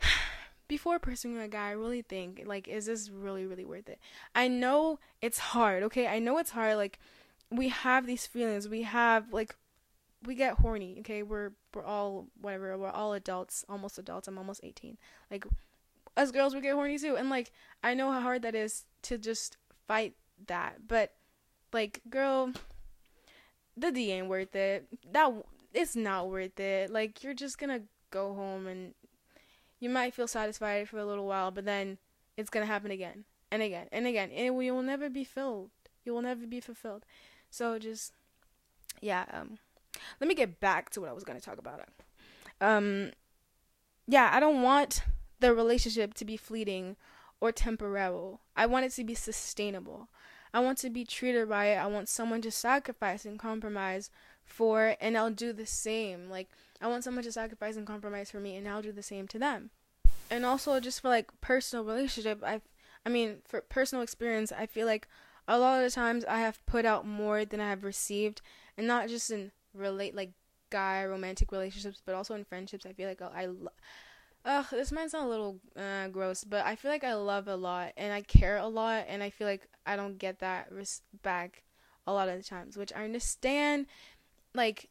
before 0.68 0.98
pursuing 0.98 1.38
a 1.38 1.48
guy, 1.48 1.68
I 1.68 1.72
really 1.72 2.02
think 2.02 2.42
like, 2.46 2.68
is 2.68 2.86
this 2.86 3.10
really, 3.10 3.44
really 3.44 3.64
worth 3.64 3.88
it? 3.88 3.98
I 4.34 4.48
know 4.48 4.98
it's 5.20 5.38
hard. 5.38 5.82
Okay, 5.84 6.06
I 6.06 6.18
know 6.20 6.38
it's 6.38 6.50
hard. 6.50 6.76
Like, 6.76 6.98
we 7.50 7.68
have 7.68 8.06
these 8.06 8.26
feelings. 8.26 8.68
We 8.68 8.82
have 8.82 9.32
like, 9.32 9.56
we 10.26 10.34
get 10.34 10.54
horny. 10.58 10.96
Okay, 11.00 11.22
we're 11.22 11.52
we're 11.74 11.84
all 11.84 12.26
whatever. 12.40 12.76
We're 12.78 12.90
all 12.90 13.12
adults, 13.12 13.64
almost 13.68 13.98
adults. 13.98 14.28
I'm 14.28 14.38
almost 14.38 14.60
18. 14.62 14.96
Like, 15.30 15.46
us 16.16 16.30
girls, 16.30 16.54
we 16.54 16.60
get 16.60 16.74
horny 16.74 16.98
too. 16.98 17.16
And 17.16 17.30
like, 17.30 17.52
I 17.82 17.94
know 17.94 18.10
how 18.10 18.20
hard 18.20 18.42
that 18.42 18.54
is 18.54 18.84
to 19.02 19.18
just 19.18 19.56
fight 19.86 20.14
that. 20.46 20.86
But 20.86 21.12
like, 21.72 22.00
girl, 22.08 22.52
the 23.76 23.90
D 23.90 24.12
ain't 24.12 24.28
worth 24.28 24.54
it. 24.54 24.86
That 25.12 25.32
it's 25.72 25.96
not 25.96 26.28
worth 26.28 26.58
it. 26.60 26.90
Like, 26.90 27.22
you're 27.22 27.34
just 27.34 27.58
gonna 27.58 27.82
go 28.10 28.34
home 28.34 28.66
and 28.66 28.94
you 29.80 29.90
might 29.90 30.14
feel 30.14 30.28
satisfied 30.28 30.88
for 30.88 30.98
a 30.98 31.04
little 31.04 31.26
while, 31.26 31.50
but 31.50 31.64
then 31.64 31.98
it's 32.36 32.50
gonna 32.50 32.66
happen 32.66 32.90
again 32.90 33.24
and 33.50 33.62
again 33.62 33.88
and 33.92 34.06
again, 34.06 34.30
and 34.30 34.62
you 34.62 34.74
will 34.74 34.82
never 34.82 35.10
be 35.10 35.24
filled. 35.24 35.70
You 36.04 36.12
will 36.12 36.22
never 36.22 36.46
be 36.46 36.60
fulfilled. 36.60 37.04
So 37.50 37.78
just, 37.78 38.12
yeah. 39.00 39.24
Um, 39.32 39.58
let 40.20 40.28
me 40.28 40.34
get 40.34 40.60
back 40.60 40.90
to 40.90 41.00
what 41.00 41.10
I 41.10 41.12
was 41.12 41.24
gonna 41.24 41.40
talk 41.40 41.58
about. 41.58 41.80
Um, 42.60 43.12
yeah, 44.06 44.30
I 44.32 44.40
don't 44.40 44.62
want 44.62 45.02
the 45.40 45.54
relationship 45.54 46.14
to 46.14 46.24
be 46.24 46.36
fleeting 46.36 46.96
or 47.40 47.52
temporal. 47.52 48.40
I 48.56 48.66
want 48.66 48.86
it 48.86 48.92
to 48.92 49.04
be 49.04 49.14
sustainable. 49.14 50.08
I 50.52 50.60
want 50.60 50.78
to 50.78 50.90
be 50.90 51.04
treated 51.04 51.48
right. 51.48 51.74
I 51.74 51.86
want 51.86 52.08
someone 52.08 52.40
to 52.42 52.50
sacrifice 52.50 53.24
and 53.24 53.38
compromise 53.38 54.10
for, 54.44 54.96
and 55.00 55.18
I'll 55.18 55.30
do 55.30 55.52
the 55.52 55.66
same. 55.66 56.30
Like, 56.30 56.48
I 56.80 56.86
want 56.86 57.02
someone 57.02 57.24
to 57.24 57.32
sacrifice 57.32 57.76
and 57.76 57.86
compromise 57.86 58.30
for 58.30 58.38
me, 58.40 58.56
and 58.56 58.68
I'll 58.68 58.82
do 58.82 58.92
the 58.92 59.02
same 59.02 59.26
to 59.28 59.38
them. 59.38 59.70
And 60.30 60.44
also, 60.44 60.78
just 60.80 61.00
for 61.00 61.08
like 61.08 61.28
personal 61.40 61.84
relationship, 61.84 62.42
I, 62.44 62.60
I 63.04 63.08
mean, 63.08 63.38
for 63.44 63.62
personal 63.62 64.02
experience, 64.02 64.52
I 64.52 64.66
feel 64.66 64.86
like 64.86 65.08
a 65.48 65.58
lot 65.58 65.78
of 65.78 65.84
the 65.84 65.94
times 65.94 66.24
I 66.24 66.38
have 66.38 66.64
put 66.66 66.84
out 66.84 67.06
more 67.06 67.44
than 67.44 67.60
I 67.60 67.70
have 67.70 67.84
received, 67.84 68.40
and 68.78 68.86
not 68.86 69.08
just 69.08 69.30
in 69.30 69.50
relate 69.74 70.14
like 70.14 70.32
guy 70.70 71.04
romantic 71.04 71.52
relationships, 71.52 72.02
but 72.04 72.14
also 72.14 72.34
in 72.34 72.44
friendships. 72.44 72.86
I 72.86 72.92
feel 72.92 73.08
like 73.08 73.22
I, 73.22 73.46
lo- 73.46 73.68
ugh, 74.44 74.66
this 74.70 74.92
might 74.92 75.10
sound 75.10 75.26
a 75.26 75.30
little 75.30 75.60
uh, 75.76 76.08
gross, 76.08 76.44
but 76.44 76.64
I 76.64 76.76
feel 76.76 76.90
like 76.90 77.04
I 77.04 77.14
love 77.14 77.48
a 77.48 77.56
lot 77.56 77.92
and 77.96 78.12
I 78.12 78.22
care 78.22 78.58
a 78.58 78.66
lot, 78.66 79.06
and 79.08 79.22
I 79.22 79.30
feel 79.30 79.46
like 79.46 79.68
I 79.86 79.96
don't 79.96 80.18
get 80.18 80.40
that 80.40 80.68
res- 80.70 81.02
back 81.22 81.62
a 82.06 82.12
lot 82.12 82.28
of 82.28 82.36
the 82.36 82.44
times, 82.44 82.76
which 82.76 82.92
I 82.94 83.04
understand. 83.04 83.86
Like 84.54 84.88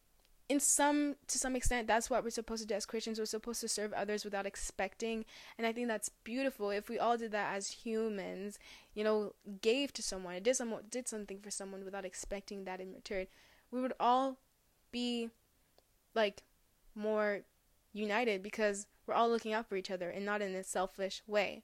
in 0.49 0.59
some 0.59 1.15
to 1.27 1.37
some 1.37 1.55
extent 1.55 1.87
that's 1.87 2.09
what 2.09 2.23
we're 2.23 2.29
supposed 2.29 2.61
to 2.61 2.67
do 2.67 2.73
as 2.75 2.85
christians 2.85 3.17
we're 3.17 3.25
supposed 3.25 3.61
to 3.61 3.67
serve 3.67 3.93
others 3.93 4.25
without 4.25 4.45
expecting 4.45 5.23
and 5.57 5.65
i 5.65 5.71
think 5.71 5.87
that's 5.87 6.09
beautiful 6.23 6.69
if 6.69 6.89
we 6.89 6.99
all 6.99 7.17
did 7.17 7.31
that 7.31 7.55
as 7.55 7.69
humans 7.69 8.59
you 8.93 9.03
know 9.03 9.33
gave 9.61 9.93
to 9.93 10.03
someone 10.03 10.41
did 10.43 10.55
some 10.55 10.75
did 10.89 11.07
something 11.07 11.39
for 11.39 11.49
someone 11.49 11.85
without 11.85 12.03
expecting 12.05 12.65
that 12.65 12.81
in 12.81 12.93
return 12.93 13.25
we 13.71 13.81
would 13.81 13.93
all 13.99 14.37
be 14.93 15.29
like 16.15 16.43
more 16.95 17.41
united 17.91 18.41
because 18.41 18.87
we're 19.05 19.13
all 19.13 19.29
looking 19.29 19.51
out 19.51 19.67
for 19.67 19.75
each 19.75 19.91
other 19.91 20.09
and 20.09 20.25
not 20.25 20.41
in 20.41 20.55
a 20.55 20.63
selfish 20.63 21.21
way. 21.27 21.63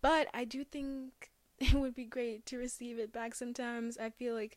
But 0.00 0.28
i 0.32 0.44
do 0.44 0.64
think 0.64 1.30
it 1.58 1.74
would 1.74 1.94
be 1.94 2.06
great 2.06 2.46
to 2.46 2.56
receive 2.56 2.98
it 2.98 3.12
back 3.12 3.34
sometimes. 3.34 3.98
I 3.98 4.08
feel 4.08 4.34
like 4.34 4.56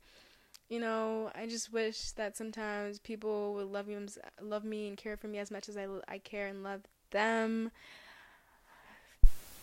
you 0.70 0.80
know, 0.80 1.30
I 1.36 1.46
just 1.46 1.72
wish 1.72 2.12
that 2.14 2.38
sometimes 2.38 2.98
people 2.98 3.54
would 3.56 3.68
love 3.68 3.86
me, 3.88 3.98
love 4.42 4.64
me 4.64 4.88
and 4.88 4.98
care 4.98 5.18
for 5.18 5.28
me 5.28 5.38
as 5.38 5.52
much 5.52 5.70
as 5.70 5.78
I, 5.78 5.88
I 6.08 6.18
care 6.18 6.48
and 6.48 6.64
love 6.64 6.82
them. 7.12 7.72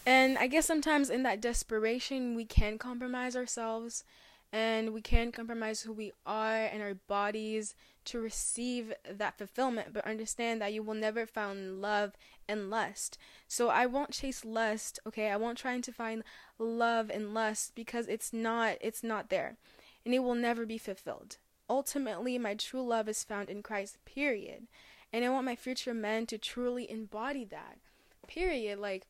And 0.07 0.39
I 0.39 0.47
guess 0.47 0.67
sometimes 0.67 1.11
in 1.11 1.23
that 1.25 1.41
desperation, 1.41 2.35
we 2.35 2.45
can 2.45 2.79
compromise 2.79 3.35
ourselves 3.35 4.05
and 4.53 4.93
we 4.93 5.01
can 5.01 5.31
compromise 5.33 5.83
who 5.83 5.93
we 5.93 6.13
are 6.27 6.57
and 6.57 6.83
our 6.83 6.95
bodies 6.95 7.75
to 8.07 8.19
receive 8.19 8.93
that 9.09 9.39
fulfillment, 9.39 9.93
but 9.93 10.07
understand 10.07 10.61
that 10.61 10.73
you 10.73 10.83
will 10.83 10.95
never 10.95 11.27
find 11.27 11.81
love 11.81 12.13
and 12.49 12.71
lust. 12.71 13.17
So 13.47 13.69
I 13.69 13.87
won't 13.87 14.13
chase 14.13 14.45
lust, 14.45 14.99
okay? 15.07 15.31
I 15.31 15.37
won't 15.37 15.59
try 15.59 15.79
to 15.79 15.93
find 15.93 16.25
love 16.59 17.11
and 17.11 17.33
lust 17.33 17.75
because 17.75 18.09
it's 18.09 18.33
not 18.33 18.77
it's 18.81 19.05
not 19.05 19.31
there 19.31 19.57
and 20.05 20.15
it 20.15 20.21
will 20.21 20.35
never 20.35 20.67
be 20.67 20.79
fulfilled. 20.79 21.39
Ultimately, 21.69 22.39
my 22.39 22.55
true 22.55 22.83
love 22.83 23.09
is 23.09 23.23
found 23.23 23.49
in 23.49 23.63
Christ, 23.63 23.99
period. 24.05 24.67
And 25.13 25.25
I 25.25 25.29
want 25.29 25.47
my 25.47 25.57
future 25.57 25.95
men 25.95 26.27
to 26.27 26.39
truly 26.39 26.91
embody 26.91 27.45
that, 27.45 27.79
period. 28.27 28.79
Like, 28.79 29.07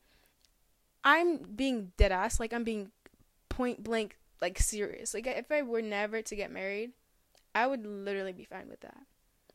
I'm 1.03 1.37
being 1.37 1.91
dead 1.97 2.11
ass, 2.11 2.39
like, 2.39 2.53
I'm 2.53 2.63
being 2.63 2.91
point 3.49 3.83
blank, 3.83 4.17
like, 4.41 4.59
serious. 4.59 5.13
Like, 5.13 5.27
if 5.27 5.51
I 5.51 5.61
were 5.61 5.81
never 5.81 6.21
to 6.21 6.35
get 6.35 6.51
married, 6.51 6.91
I 7.53 7.67
would 7.67 7.85
literally 7.85 8.33
be 8.33 8.45
fine 8.45 8.69
with 8.69 8.81
that. 8.81 8.97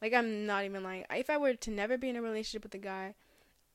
Like, 0.00 0.12
I'm 0.12 0.46
not 0.46 0.64
even 0.64 0.82
lying. 0.82 1.04
If 1.10 1.30
I 1.30 1.38
were 1.38 1.54
to 1.54 1.70
never 1.70 1.96
be 1.96 2.08
in 2.08 2.16
a 2.16 2.22
relationship 2.22 2.62
with 2.62 2.74
a 2.74 2.78
guy, 2.78 3.14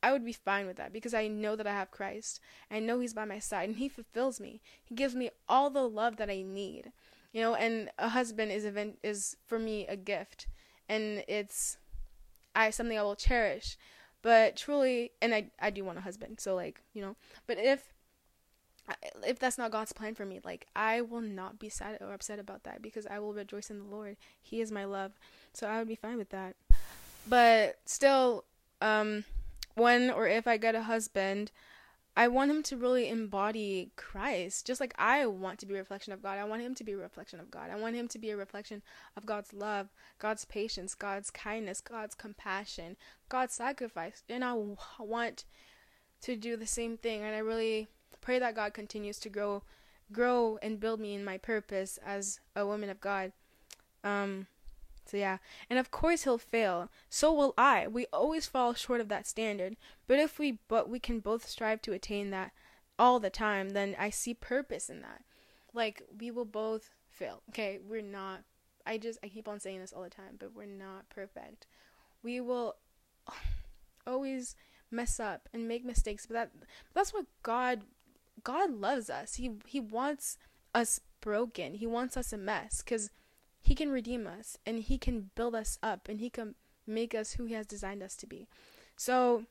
I 0.03 0.11
would 0.11 0.25
be 0.25 0.33
fine 0.33 0.65
with 0.65 0.77
that 0.77 0.93
because 0.93 1.13
I 1.13 1.27
know 1.27 1.55
that 1.55 1.67
I 1.67 1.73
have 1.73 1.91
Christ. 1.91 2.39
I 2.71 2.79
know 2.79 2.99
He's 2.99 3.13
by 3.13 3.25
my 3.25 3.39
side 3.39 3.69
and 3.69 3.77
He 3.77 3.89
fulfills 3.89 4.39
me. 4.39 4.61
He 4.83 4.95
gives 4.95 5.15
me 5.15 5.29
all 5.47 5.69
the 5.69 5.87
love 5.87 6.17
that 6.17 6.29
I 6.29 6.41
need 6.41 6.91
you 7.31 7.41
know 7.41 7.55
and 7.55 7.89
a 7.97 8.09
husband 8.09 8.51
is 8.51 8.65
event 8.65 8.97
is 9.03 9.37
for 9.45 9.59
me 9.59 9.87
a 9.87 9.95
gift 9.95 10.47
and 10.89 11.23
it's 11.27 11.77
i 12.55 12.69
something 12.69 12.97
i 12.97 13.01
will 13.01 13.15
cherish 13.15 13.77
but 14.21 14.55
truly 14.55 15.11
and 15.21 15.33
i 15.33 15.45
i 15.59 15.69
do 15.69 15.83
want 15.83 15.97
a 15.97 16.01
husband 16.01 16.39
so 16.39 16.55
like 16.55 16.81
you 16.93 17.01
know 17.01 17.15
but 17.47 17.57
if 17.57 17.90
if 19.25 19.39
that's 19.39 19.57
not 19.57 19.71
god's 19.71 19.93
plan 19.93 20.15
for 20.15 20.25
me 20.25 20.39
like 20.43 20.67
i 20.75 21.01
will 21.01 21.21
not 21.21 21.59
be 21.59 21.69
sad 21.69 21.97
or 22.01 22.13
upset 22.13 22.39
about 22.39 22.63
that 22.63 22.81
because 22.81 23.07
i 23.07 23.19
will 23.19 23.33
rejoice 23.33 23.69
in 23.69 23.77
the 23.77 23.85
lord 23.85 24.17
he 24.41 24.59
is 24.59 24.71
my 24.71 24.83
love 24.83 25.13
so 25.53 25.67
i 25.67 25.77
would 25.77 25.87
be 25.87 25.95
fine 25.95 26.17
with 26.17 26.29
that 26.29 26.55
but 27.27 27.77
still 27.85 28.43
um 28.81 29.23
when 29.75 30.09
or 30.09 30.27
if 30.27 30.47
i 30.47 30.57
get 30.57 30.75
a 30.75 30.83
husband 30.83 31.51
I 32.15 32.27
want 32.27 32.51
him 32.51 32.61
to 32.63 32.75
really 32.75 33.07
embody 33.07 33.91
Christ, 33.95 34.67
just 34.67 34.81
like 34.81 34.93
I 34.97 35.25
want 35.27 35.59
to 35.59 35.65
be 35.65 35.75
a 35.75 35.77
reflection 35.77 36.11
of 36.11 36.21
God. 36.21 36.37
I 36.37 36.43
want 36.43 36.61
him 36.61 36.75
to 36.75 36.83
be 36.83 36.91
a 36.91 36.97
reflection 36.97 37.39
of 37.39 37.49
God. 37.49 37.69
I 37.71 37.77
want 37.77 37.95
him 37.95 38.09
to 38.09 38.19
be 38.19 38.31
a 38.31 38.37
reflection 38.37 38.81
of 39.15 39.25
God's 39.25 39.53
love, 39.53 39.87
God's 40.19 40.43
patience, 40.43 40.93
God's 40.93 41.31
kindness, 41.31 41.79
God's 41.79 42.13
compassion, 42.13 42.97
God's 43.29 43.53
sacrifice. 43.53 44.23
And 44.27 44.43
I 44.43 44.55
want 44.99 45.45
to 46.23 46.35
do 46.35 46.57
the 46.57 46.67
same 46.67 46.97
thing. 46.97 47.21
And 47.21 47.33
I 47.33 47.39
really 47.39 47.87
pray 48.21 48.39
that 48.39 48.55
God 48.55 48.73
continues 48.73 49.19
to 49.19 49.29
grow, 49.29 49.63
grow 50.11 50.57
and 50.61 50.79
build 50.79 50.99
me 50.99 51.13
in 51.13 51.25
my 51.25 51.37
purpose 51.37 51.99
as 52.05 52.39
a 52.55 52.65
woman 52.65 52.89
of 52.89 53.01
God. 53.01 53.31
Um, 54.03 54.47
so 55.05 55.17
yeah, 55.17 55.37
and 55.69 55.77
of 55.77 55.91
course 55.91 56.23
he'll 56.23 56.37
fail. 56.37 56.89
So 57.09 57.33
will 57.33 57.53
I. 57.57 57.87
We 57.87 58.05
always 58.13 58.45
fall 58.45 58.73
short 58.73 59.01
of 59.01 59.09
that 59.09 59.27
standard. 59.27 59.75
But 60.07 60.19
if 60.19 60.39
we 60.39 60.59
but 60.67 60.89
we 60.89 60.99
can 60.99 61.19
both 61.19 61.47
strive 61.47 61.81
to 61.83 61.93
attain 61.93 62.29
that 62.29 62.51
all 62.97 63.19
the 63.19 63.29
time, 63.29 63.71
then 63.71 63.95
I 63.99 64.09
see 64.09 64.33
purpose 64.33 64.89
in 64.89 65.01
that. 65.01 65.23
Like 65.73 66.03
we 66.19 66.31
will 66.31 66.45
both 66.45 66.91
fail. 67.09 67.41
Okay, 67.49 67.79
we're 67.85 68.01
not 68.01 68.43
I 68.85 68.97
just 68.97 69.19
I 69.23 69.27
keep 69.27 69.47
on 69.47 69.59
saying 69.59 69.79
this 69.79 69.93
all 69.93 70.03
the 70.03 70.09
time, 70.09 70.37
but 70.39 70.55
we're 70.55 70.65
not 70.65 71.09
perfect. 71.09 71.67
We 72.23 72.39
will 72.39 72.75
always 74.07 74.55
mess 74.89 75.19
up 75.19 75.49
and 75.53 75.67
make 75.67 75.85
mistakes, 75.85 76.25
but 76.25 76.33
that 76.33 76.51
that's 76.93 77.13
what 77.13 77.25
God 77.43 77.81
God 78.43 78.71
loves 78.71 79.09
us. 79.09 79.35
He 79.35 79.51
he 79.65 79.79
wants 79.79 80.37
us 80.73 81.01
broken. 81.19 81.75
He 81.75 81.87
wants 81.87 82.17
us 82.17 82.33
a 82.33 82.37
mess 82.37 82.81
cuz 82.81 83.09
he 83.61 83.75
can 83.75 83.91
redeem 83.91 84.27
us 84.27 84.57
and 84.65 84.79
He 84.79 84.97
can 84.97 85.31
build 85.35 85.55
us 85.55 85.77
up 85.83 86.09
and 86.09 86.19
He 86.19 86.29
can 86.29 86.55
make 86.87 87.13
us 87.13 87.33
who 87.33 87.45
He 87.45 87.53
has 87.53 87.65
designed 87.65 88.03
us 88.03 88.15
to 88.17 88.27
be. 88.27 88.47
So, 88.97 89.45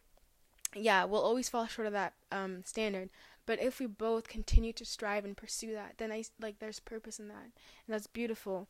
yeah, 0.75 1.05
we'll 1.05 1.23
always 1.23 1.49
fall 1.49 1.67
short 1.67 1.87
of 1.87 1.93
that 1.93 2.15
um, 2.31 2.63
standard. 2.65 3.11
But 3.47 3.61
if 3.61 3.81
we 3.81 3.87
both 3.87 4.29
continue 4.29 4.73
to 4.75 4.85
strive 4.85 5.25
and 5.25 5.37
pursue 5.37 5.73
that, 5.73 5.95
then 5.99 6.13
I 6.13 6.25
like 6.41 6.59
there's 6.59 6.81
purpose 6.81 7.19
in 7.19 7.29
that, 7.29 7.43
and 7.43 7.53
that's 7.89 8.07
beautiful. 8.07 8.69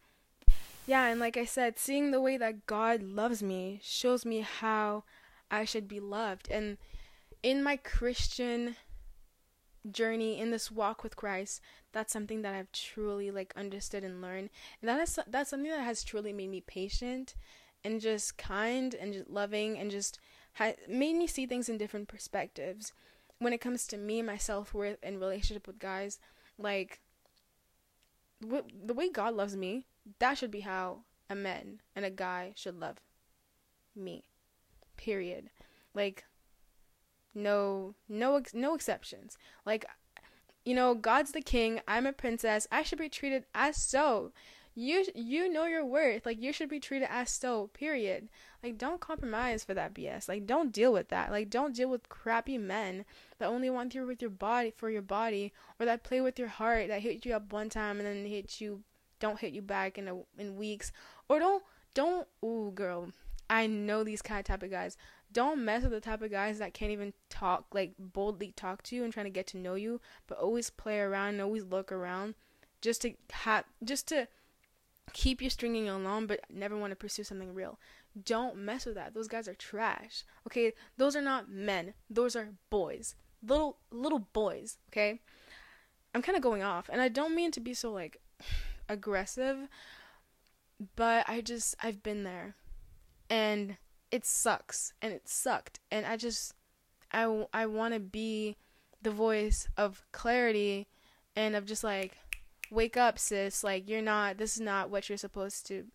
Yeah, 0.86 1.06
and 1.06 1.20
like 1.20 1.36
I 1.36 1.44
said, 1.44 1.78
seeing 1.78 2.10
the 2.10 2.20
way 2.20 2.36
that 2.36 2.66
God 2.66 3.02
loves 3.02 3.42
me 3.42 3.80
shows 3.82 4.24
me 4.24 4.40
how 4.40 5.04
I 5.50 5.64
should 5.64 5.86
be 5.86 6.00
loved. 6.00 6.48
And 6.50 6.78
in 7.42 7.62
my 7.62 7.76
Christian 7.76 8.76
journey 9.90 10.38
in 10.38 10.50
this 10.50 10.70
walk 10.70 11.02
with 11.02 11.16
Christ, 11.16 11.60
that's 11.92 12.12
something 12.12 12.42
that 12.42 12.54
I've 12.54 12.72
truly 12.72 13.30
like 13.30 13.52
understood 13.56 14.04
and 14.04 14.20
learned. 14.20 14.50
And 14.80 14.88
that 14.88 15.00
is 15.00 15.18
that's 15.26 15.50
something 15.50 15.70
that 15.70 15.84
has 15.84 16.04
truly 16.04 16.32
made 16.32 16.50
me 16.50 16.60
patient 16.60 17.34
and 17.84 18.00
just 18.00 18.36
kind 18.36 18.94
and 18.94 19.12
just 19.12 19.30
loving 19.30 19.78
and 19.78 19.90
just 19.90 20.18
ha- 20.54 20.74
made 20.88 21.16
me 21.16 21.26
see 21.26 21.46
things 21.46 21.68
in 21.68 21.78
different 21.78 22.08
perspectives. 22.08 22.92
When 23.38 23.52
it 23.52 23.60
comes 23.60 23.86
to 23.86 23.96
me, 23.96 24.20
my 24.22 24.36
self-worth 24.36 24.98
and 25.02 25.18
relationship 25.18 25.66
with 25.66 25.78
guys, 25.78 26.18
like 26.58 27.00
w- 28.42 28.64
the 28.84 28.94
way 28.94 29.08
God 29.08 29.34
loves 29.34 29.56
me, 29.56 29.86
that 30.18 30.36
should 30.36 30.50
be 30.50 30.60
how 30.60 31.00
a 31.30 31.34
man 31.34 31.80
and 31.96 32.04
a 32.04 32.10
guy 32.10 32.52
should 32.54 32.78
love 32.78 32.98
me. 33.96 34.24
Period. 34.96 35.48
Like 35.94 36.24
no 37.34 37.94
no 38.08 38.42
no 38.54 38.74
exceptions. 38.74 39.38
Like 39.64 39.84
you 40.64 40.74
know 40.74 40.94
god's 40.94 41.32
the 41.32 41.40
king 41.40 41.80
i'm 41.88 42.06
a 42.06 42.12
princess 42.12 42.66
i 42.70 42.82
should 42.82 42.98
be 42.98 43.08
treated 43.08 43.44
as 43.54 43.76
so. 43.76 44.32
You 44.76 45.04
you 45.16 45.52
know 45.52 45.64
your 45.64 45.84
worth 45.84 46.24
like 46.24 46.40
you 46.40 46.52
should 46.52 46.68
be 46.68 46.78
treated 46.80 47.08
as 47.10 47.30
so 47.30 47.68
period. 47.68 48.28
Like 48.62 48.78
don't 48.78 49.00
compromise 49.00 49.64
for 49.64 49.74
that 49.74 49.94
bs 49.94 50.28
like 50.28 50.46
don't 50.46 50.72
deal 50.72 50.92
with 50.92 51.08
that. 51.08 51.30
Like 51.30 51.50
don't 51.50 51.74
deal 51.74 51.90
with 51.90 52.08
crappy 52.08 52.56
men 52.56 53.04
that 53.38 53.48
only 53.48 53.68
want 53.68 53.94
you 53.94 54.06
with 54.06 54.20
your 54.20 54.30
body 54.30 54.72
for 54.76 54.88
your 54.90 55.02
body 55.02 55.52
or 55.78 55.86
that 55.86 56.04
play 56.04 56.20
with 56.20 56.38
your 56.38 56.48
heart 56.48 56.88
that 56.88 57.02
hit 57.02 57.26
you 57.26 57.34
up 57.34 57.52
one 57.52 57.68
time 57.68 57.98
and 57.98 58.06
then 58.06 58.24
hit 58.24 58.60
you 58.60 58.82
don't 59.18 59.40
hit 59.40 59.52
you 59.52 59.60
back 59.60 59.98
in 59.98 60.08
a, 60.08 60.16
in 60.38 60.56
weeks. 60.56 60.92
Or 61.28 61.38
don't 61.38 61.62
don't 61.94 62.28
ooh 62.44 62.70
girl 62.72 63.10
i 63.48 63.66
know 63.66 64.04
these 64.04 64.22
kind 64.22 64.38
of 64.38 64.46
type 64.46 64.62
of 64.62 64.70
guys 64.70 64.96
don't 65.32 65.64
mess 65.64 65.82
with 65.82 65.92
the 65.92 66.00
type 66.00 66.22
of 66.22 66.30
guys 66.30 66.58
that 66.58 66.74
can't 66.74 66.92
even 66.92 67.12
talk 67.28 67.66
like 67.72 67.92
boldly 67.98 68.52
talk 68.56 68.82
to 68.82 68.96
you 68.96 69.04
and 69.04 69.12
trying 69.12 69.26
to 69.26 69.30
get 69.30 69.46
to 69.46 69.58
know 69.58 69.74
you 69.74 70.00
but 70.26 70.38
always 70.38 70.70
play 70.70 70.98
around 70.98 71.30
and 71.30 71.40
always 71.40 71.64
look 71.64 71.92
around 71.92 72.34
just 72.80 73.02
to 73.02 73.12
have 73.30 73.64
just 73.84 74.08
to 74.08 74.26
keep 75.12 75.42
you 75.42 75.50
stringing 75.50 75.88
along 75.88 76.26
but 76.26 76.40
never 76.50 76.76
want 76.76 76.90
to 76.90 76.96
pursue 76.96 77.24
something 77.24 77.54
real. 77.54 77.78
Don't 78.24 78.56
mess 78.56 78.86
with 78.86 78.94
that. 78.94 79.14
Those 79.14 79.28
guys 79.28 79.48
are 79.48 79.54
trash 79.54 80.24
okay? 80.46 80.72
Those 80.96 81.16
are 81.16 81.22
not 81.22 81.50
men. 81.50 81.94
Those 82.08 82.34
are 82.36 82.50
boys. 82.70 83.14
Little 83.42 83.78
little 83.90 84.20
boys 84.32 84.78
okay? 84.90 85.20
I'm 86.14 86.22
kind 86.22 86.36
of 86.36 86.42
going 86.42 86.62
off 86.62 86.88
and 86.90 87.00
i 87.00 87.08
don't 87.08 87.36
mean 87.36 87.52
to 87.52 87.60
be 87.60 87.72
so 87.72 87.92
like 87.92 88.20
aggressive 88.88 89.68
but 90.96 91.24
i 91.28 91.40
just 91.40 91.76
i've 91.82 92.02
been 92.02 92.24
there. 92.24 92.54
And 93.28 93.76
it 94.10 94.24
sucks 94.24 94.92
and 95.00 95.12
it 95.12 95.28
sucked 95.28 95.80
and 95.90 96.06
i 96.06 96.16
just 96.16 96.54
i, 97.12 97.46
I 97.52 97.66
want 97.66 97.94
to 97.94 98.00
be 98.00 98.56
the 99.02 99.10
voice 99.10 99.68
of 99.76 100.04
clarity 100.12 100.86
and 101.36 101.56
of 101.56 101.64
just 101.64 101.84
like 101.84 102.18
wake 102.70 102.96
up 102.96 103.18
sis 103.18 103.64
like 103.64 103.88
you're 103.88 104.02
not 104.02 104.38
this 104.38 104.54
is 104.54 104.60
not 104.60 104.90
what 104.90 105.08
you're 105.08 105.18
supposed 105.18 105.66
to 105.66 105.86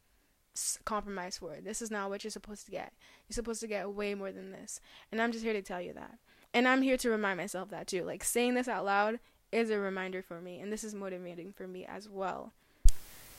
compromise 0.86 1.38
for. 1.38 1.58
This 1.62 1.82
is 1.82 1.92
not 1.92 2.10
what 2.10 2.24
you're 2.24 2.32
supposed 2.32 2.66
to 2.66 2.72
get. 2.72 2.94
You're 3.28 3.36
supposed 3.36 3.62
to 3.62 3.68
get 3.68 3.90
way 3.92 4.16
more 4.16 4.32
than 4.32 4.52
this. 4.52 4.80
And 5.12 5.22
i'm 5.22 5.32
just 5.32 5.44
here 5.44 5.54
to 5.54 5.62
tell 5.62 5.82
you 5.82 5.94
that. 5.94 6.18
And 6.54 6.68
i'm 6.68 6.82
here 6.82 6.98
to 6.98 7.10
remind 7.10 7.38
myself 7.38 7.70
that 7.70 7.88
too. 7.88 8.04
Like 8.04 8.24
saying 8.24 8.54
this 8.54 8.68
out 8.68 8.86
loud 8.86 9.20
is 9.52 9.70
a 9.70 9.78
reminder 9.78 10.22
for 10.22 10.42
me 10.42 10.60
and 10.60 10.72
this 10.72 10.84
is 10.84 10.96
motivating 10.96 11.52
for 11.52 11.68
me 11.68 11.86
as 11.86 12.10
well. 12.10 12.54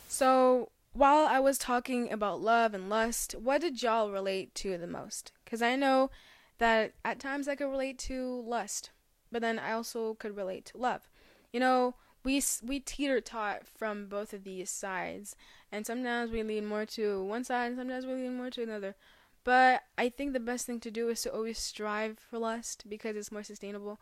So 0.09 0.71
while 0.97 1.27
I 1.27 1.41
was 1.41 1.59
talking 1.59 2.11
about 2.11 2.41
love 2.41 2.73
and 2.73 2.89
lust, 2.89 3.35
what 3.35 3.61
did 3.61 3.83
y'all 3.83 4.11
relate 4.11 4.55
to 4.57 4.79
the 4.79 4.87
most? 4.87 5.33
Because 5.45 5.61
I 5.61 5.77
know 5.77 6.11
that 6.59 6.95
at 7.05 7.21
times 7.21 7.49
I 7.49 7.55
could 7.55 7.71
relate 7.71 7.99
to 8.01 8.43
lust, 8.47 8.91
but 9.31 9.43
then 9.43 9.59
I 9.59 9.73
also 9.73 10.15
could 10.15 10.37
relate 10.37 10.65
to 10.67 10.79
love. 10.79 11.09
You 11.53 11.61
know, 11.61 11.95
we 12.25 12.43
we 12.63 12.81
teeter 12.81 13.21
tot 13.21 13.67
from 13.67 14.07
both 14.07 14.33
of 14.33 14.45
these 14.45 14.71
sides, 14.71 15.37
and 15.71 15.87
sometimes 15.87 16.31
we 16.31 16.43
lean 16.43 16.65
more 16.65 16.87
to 16.87 17.23
one 17.23 17.45
side, 17.45 17.67
and 17.67 17.77
sometimes 17.77 18.07
we 18.07 18.15
lean 18.15 18.37
more 18.37 18.51
to 18.51 18.63
another. 18.63 18.97
But 19.45 19.83
I 19.99 20.09
think 20.09 20.33
the 20.33 20.41
best 20.41 20.67
thing 20.67 20.81
to 20.81 20.91
do 20.91 21.11
is 21.11 21.21
to 21.23 21.33
always 21.33 21.59
strive 21.59 22.19
for 22.19 22.39
lust 22.39 22.85
because 22.89 23.17
it's 23.17 23.31
more 23.31 23.43
sustainable, 23.43 24.01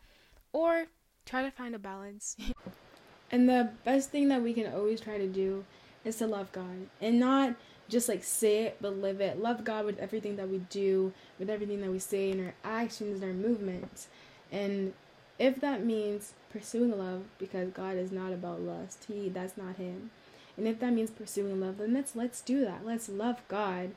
or 0.53 0.85
try 1.25 1.43
to 1.43 1.51
find 1.51 1.75
a 1.75 1.79
balance. 1.79 2.37
and 3.31 3.49
the 3.49 3.71
best 3.83 4.11
thing 4.11 4.29
that 4.29 4.41
we 4.41 4.53
can 4.53 4.73
always 4.73 5.01
try 5.01 5.17
to 5.17 5.27
do 5.27 5.65
is 6.05 6.17
to 6.17 6.27
love 6.27 6.51
God 6.51 6.87
and 7.01 7.19
not 7.19 7.55
just 7.89 8.07
like 8.07 8.23
say 8.23 8.63
it 8.63 8.77
but 8.81 8.97
live 8.97 9.21
it. 9.21 9.41
Love 9.41 9.63
God 9.63 9.85
with 9.85 9.99
everything 9.99 10.37
that 10.37 10.49
we 10.49 10.59
do, 10.69 11.13
with 11.37 11.49
everything 11.49 11.81
that 11.81 11.91
we 11.91 11.99
say 11.99 12.31
in 12.31 12.45
our 12.45 12.53
actions 12.63 13.21
and 13.21 13.31
our 13.31 13.49
movements. 13.49 14.07
And 14.51 14.93
if 15.37 15.59
that 15.61 15.83
means 15.83 16.33
pursuing 16.51 16.97
love 16.97 17.23
because 17.37 17.69
God 17.71 17.97
is 17.97 18.11
not 18.11 18.31
about 18.31 18.61
lust, 18.61 19.05
he 19.07 19.29
that's 19.29 19.57
not 19.57 19.75
him. 19.75 20.11
And 20.57 20.67
if 20.67 20.79
that 20.79 20.93
means 20.93 21.11
pursuing 21.11 21.59
love, 21.59 21.77
then 21.77 21.93
let's 21.93 22.15
let's 22.15 22.41
do 22.41 22.61
that. 22.61 22.85
Let's 22.85 23.09
love 23.09 23.41
God 23.47 23.91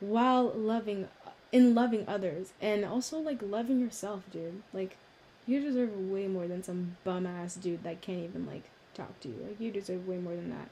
while 0.00 0.52
loving 0.54 1.08
in 1.52 1.74
loving 1.74 2.04
others 2.06 2.52
and 2.60 2.84
also 2.84 3.18
like 3.18 3.40
loving 3.42 3.80
yourself, 3.80 4.24
dude. 4.30 4.62
Like 4.72 4.96
you 5.46 5.60
deserve 5.60 5.96
way 5.96 6.26
more 6.26 6.46
than 6.46 6.62
some 6.62 6.96
bum 7.04 7.26
ass 7.26 7.54
dude 7.54 7.84
that 7.84 8.00
can't 8.02 8.24
even 8.24 8.46
like 8.46 8.64
talk 8.94 9.18
to 9.20 9.28
you. 9.28 9.36
Like 9.46 9.60
you 9.60 9.70
deserve 9.70 10.06
way 10.06 10.18
more 10.18 10.34
than 10.34 10.50
that. 10.50 10.68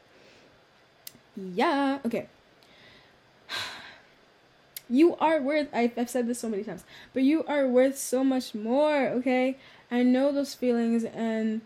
Yeah. 1.36 1.98
Okay. 2.04 2.28
You 4.90 5.16
are 5.16 5.40
worth, 5.40 5.68
I've, 5.72 5.98
I've 5.98 6.10
said 6.10 6.26
this 6.26 6.40
so 6.40 6.48
many 6.50 6.62
times, 6.62 6.84
but 7.14 7.22
you 7.22 7.42
are 7.44 7.66
worth 7.66 7.96
so 7.96 8.22
much 8.22 8.54
more, 8.54 9.08
okay? 9.08 9.56
I 9.90 10.02
know 10.02 10.30
those 10.30 10.54
feelings 10.54 11.04
and 11.04 11.62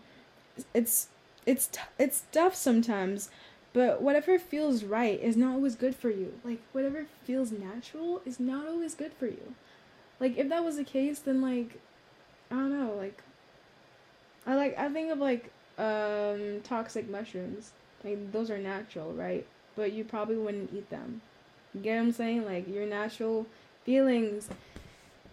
it's, 0.73 1.09
it's, 1.45 1.67
t- 1.67 1.81
it's 1.99 2.23
tough 2.31 2.55
sometimes, 2.55 3.29
but 3.73 4.01
whatever 4.01 4.39
feels 4.39 4.85
right 4.85 5.19
is 5.21 5.35
not 5.35 5.53
always 5.55 5.75
good 5.75 5.95
for 5.95 6.09
you. 6.09 6.33
Like, 6.45 6.61
whatever 6.71 7.07
feels 7.25 7.51
natural 7.51 8.21
is 8.25 8.39
not 8.39 8.67
always 8.67 8.95
good 8.95 9.11
for 9.13 9.27
you. 9.27 9.53
Like, 10.21 10.37
if 10.37 10.47
that 10.49 10.63
was 10.63 10.77
the 10.77 10.85
case, 10.85 11.19
then, 11.19 11.41
like, 11.41 11.79
I 12.51 12.55
don't 12.55 12.71
know, 12.79 12.93
like, 12.95 13.21
I 14.45 14.55
like, 14.55 14.77
I 14.77 14.89
think 14.89 15.11
of, 15.11 15.19
like, 15.19 15.51
um, 15.77 16.61
toxic 16.63 17.09
mushrooms. 17.09 17.71
Like, 18.03 18.31
those 18.31 18.49
are 18.49 18.57
natural, 18.57 19.11
right? 19.13 19.45
But 19.79 19.93
you 19.93 20.03
probably 20.03 20.35
wouldn't 20.35 20.73
eat 20.73 20.89
them. 20.89 21.21
You 21.73 21.79
get 21.79 21.95
what 21.95 22.01
I'm 22.01 22.11
saying? 22.11 22.45
Like 22.45 22.67
your 22.67 22.85
natural 22.85 23.47
feelings 23.85 24.49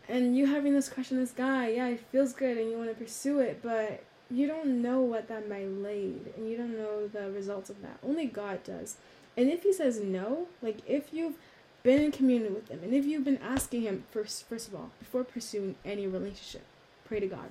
and 0.08 0.38
you 0.38 0.46
having 0.46 0.72
this 0.72 0.88
question 0.88 1.16
this 1.16 1.32
guy, 1.32 1.70
yeah, 1.70 1.88
it 1.88 2.00
feels 2.12 2.32
good 2.32 2.56
and 2.56 2.70
you 2.70 2.78
want 2.78 2.90
to 2.90 2.94
pursue 2.94 3.40
it, 3.40 3.58
but 3.60 4.04
you 4.30 4.46
don't 4.46 4.80
know 4.80 5.00
what 5.00 5.26
that 5.26 5.48
might 5.48 5.68
lead 5.68 6.32
and 6.36 6.48
you 6.48 6.56
don't 6.56 6.78
know 6.78 7.08
the 7.08 7.28
results 7.32 7.70
of 7.70 7.82
that. 7.82 7.98
Only 8.06 8.26
God 8.26 8.62
does. 8.62 8.96
And 9.36 9.50
if 9.50 9.64
he 9.64 9.72
says 9.72 9.98
no, 10.00 10.46
like 10.62 10.78
if 10.86 11.12
you've 11.12 11.34
been 11.82 12.02
in 12.02 12.12
communion 12.12 12.54
with 12.54 12.68
him 12.68 12.80
and 12.84 12.94
if 12.94 13.04
you've 13.04 13.24
been 13.24 13.38
asking 13.38 13.82
him 13.82 14.04
first 14.12 14.48
first 14.48 14.68
of 14.68 14.76
all, 14.76 14.92
before 15.00 15.24
pursuing 15.24 15.74
any 15.84 16.06
relationship, 16.06 16.62
pray 17.04 17.18
to 17.18 17.26
God. 17.26 17.50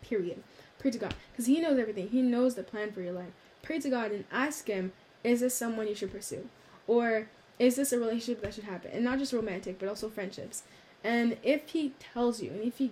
Period. 0.00 0.42
Pray 0.78 0.90
to 0.90 0.98
God. 0.98 1.14
Because 1.30 1.46
He 1.46 1.60
knows 1.60 1.78
everything. 1.78 2.08
He 2.08 2.22
knows 2.22 2.56
the 2.56 2.64
plan 2.64 2.92
for 2.92 3.00
your 3.00 3.12
life. 3.12 3.32
Pray 3.62 3.78
to 3.78 3.88
God 3.88 4.10
and 4.10 4.24
ask 4.32 4.66
Him, 4.66 4.92
is 5.24 5.40
this 5.40 5.54
someone 5.54 5.88
you 5.88 5.94
should 5.94 6.12
pursue? 6.12 6.48
Or 6.86 7.28
is 7.58 7.76
this 7.76 7.92
a 7.92 7.98
relationship 7.98 8.42
that 8.42 8.54
should 8.54 8.64
happen? 8.64 8.90
And 8.92 9.04
not 9.04 9.18
just 9.18 9.32
romantic, 9.32 9.78
but 9.78 9.88
also 9.88 10.08
friendships. 10.08 10.62
And 11.04 11.36
if 11.42 11.70
He 11.70 11.92
tells 11.98 12.42
you, 12.42 12.50
and 12.50 12.62
if 12.62 12.78
He 12.78 12.90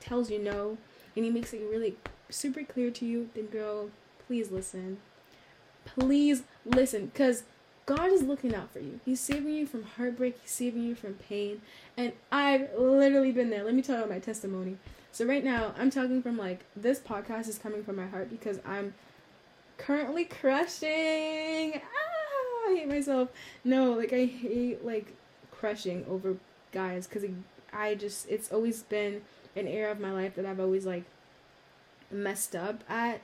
tells 0.00 0.30
you 0.30 0.38
no, 0.38 0.78
and 1.16 1.24
He 1.24 1.30
makes 1.30 1.52
it 1.52 1.62
really 1.70 1.96
super 2.30 2.62
clear 2.62 2.90
to 2.90 3.04
you, 3.04 3.30
then 3.34 3.46
girl, 3.46 3.90
please 4.26 4.50
listen. 4.50 4.98
Please 5.84 6.44
listen. 6.64 7.06
Because 7.06 7.42
God 7.86 8.12
is 8.12 8.22
looking 8.22 8.54
out 8.54 8.72
for 8.72 8.78
you. 8.78 9.00
He's 9.04 9.20
saving 9.20 9.54
you 9.54 9.66
from 9.66 9.82
heartbreak. 9.82 10.38
He's 10.40 10.52
saving 10.52 10.84
you 10.84 10.94
from 10.94 11.14
pain. 11.14 11.60
And 11.96 12.12
I've 12.30 12.68
literally 12.78 13.32
been 13.32 13.50
there. 13.50 13.64
Let 13.64 13.74
me 13.74 13.82
tell 13.82 14.00
you 14.00 14.06
my 14.06 14.20
testimony. 14.20 14.76
So 15.10 15.26
right 15.26 15.44
now, 15.44 15.74
I'm 15.76 15.90
talking 15.90 16.22
from 16.22 16.38
like 16.38 16.64
this 16.76 16.98
podcast 17.00 17.48
is 17.48 17.58
coming 17.58 17.82
from 17.84 17.96
my 17.96 18.06
heart 18.06 18.30
because 18.30 18.60
I'm 18.64 18.94
currently 19.78 20.24
crushing. 20.24 21.74
Ah, 21.74 22.70
I 22.70 22.76
hate 22.76 22.88
myself. 22.88 23.30
No, 23.64 23.92
like 23.92 24.12
I 24.12 24.24
hate 24.24 24.84
like 24.84 25.14
crushing 25.50 26.04
over 26.08 26.36
guys 26.72 27.06
because 27.06 27.28
I 27.72 27.94
just 27.94 28.28
it's 28.28 28.52
always 28.52 28.82
been 28.82 29.22
an 29.54 29.68
area 29.68 29.92
of 29.92 30.00
my 30.00 30.12
life 30.12 30.34
that 30.36 30.46
I've 30.46 30.60
always 30.60 30.86
like 30.86 31.04
messed 32.10 32.54
up 32.54 32.84
at, 32.88 33.20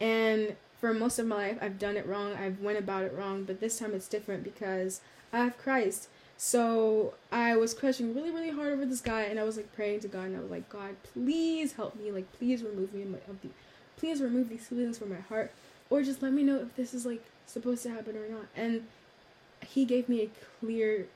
and 0.00 0.56
for 0.80 0.92
most 0.92 1.18
of 1.18 1.26
my 1.26 1.36
life 1.36 1.58
I've 1.60 1.78
done 1.78 1.96
it 1.96 2.06
wrong. 2.06 2.34
I've 2.34 2.60
went 2.60 2.78
about 2.78 3.04
it 3.04 3.14
wrong, 3.16 3.44
but 3.44 3.60
this 3.60 3.78
time 3.78 3.94
it's 3.94 4.08
different 4.08 4.44
because 4.44 5.00
I 5.32 5.38
have 5.38 5.58
Christ 5.58 6.08
so 6.36 7.14
I 7.30 7.56
was 7.56 7.74
crushing 7.74 8.14
really, 8.14 8.30
really 8.30 8.50
hard 8.50 8.72
over 8.72 8.84
this 8.84 9.00
guy, 9.00 9.22
and 9.22 9.38
I 9.38 9.44
was 9.44 9.56
like 9.56 9.72
praying 9.74 10.00
to 10.00 10.08
God, 10.08 10.26
and 10.26 10.36
I 10.36 10.40
was 10.40 10.50
like, 10.50 10.68
God, 10.68 10.96
please 11.12 11.74
help 11.74 11.96
me, 11.96 12.10
like 12.10 12.30
please 12.38 12.62
remove 12.62 12.92
me 12.92 13.02
of 13.02 13.40
the, 13.40 13.48
please 13.96 14.20
remove 14.20 14.48
these 14.48 14.66
feelings 14.66 14.98
from 14.98 15.10
my 15.10 15.20
heart, 15.20 15.52
or 15.90 16.02
just 16.02 16.22
let 16.22 16.32
me 16.32 16.42
know 16.42 16.56
if 16.56 16.74
this 16.76 16.94
is 16.94 17.06
like 17.06 17.24
supposed 17.46 17.82
to 17.84 17.90
happen 17.90 18.16
or 18.16 18.28
not. 18.28 18.46
And 18.56 18.86
he 19.66 19.84
gave 19.84 20.08
me 20.08 20.22
a 20.22 20.30
clear, 20.60 21.06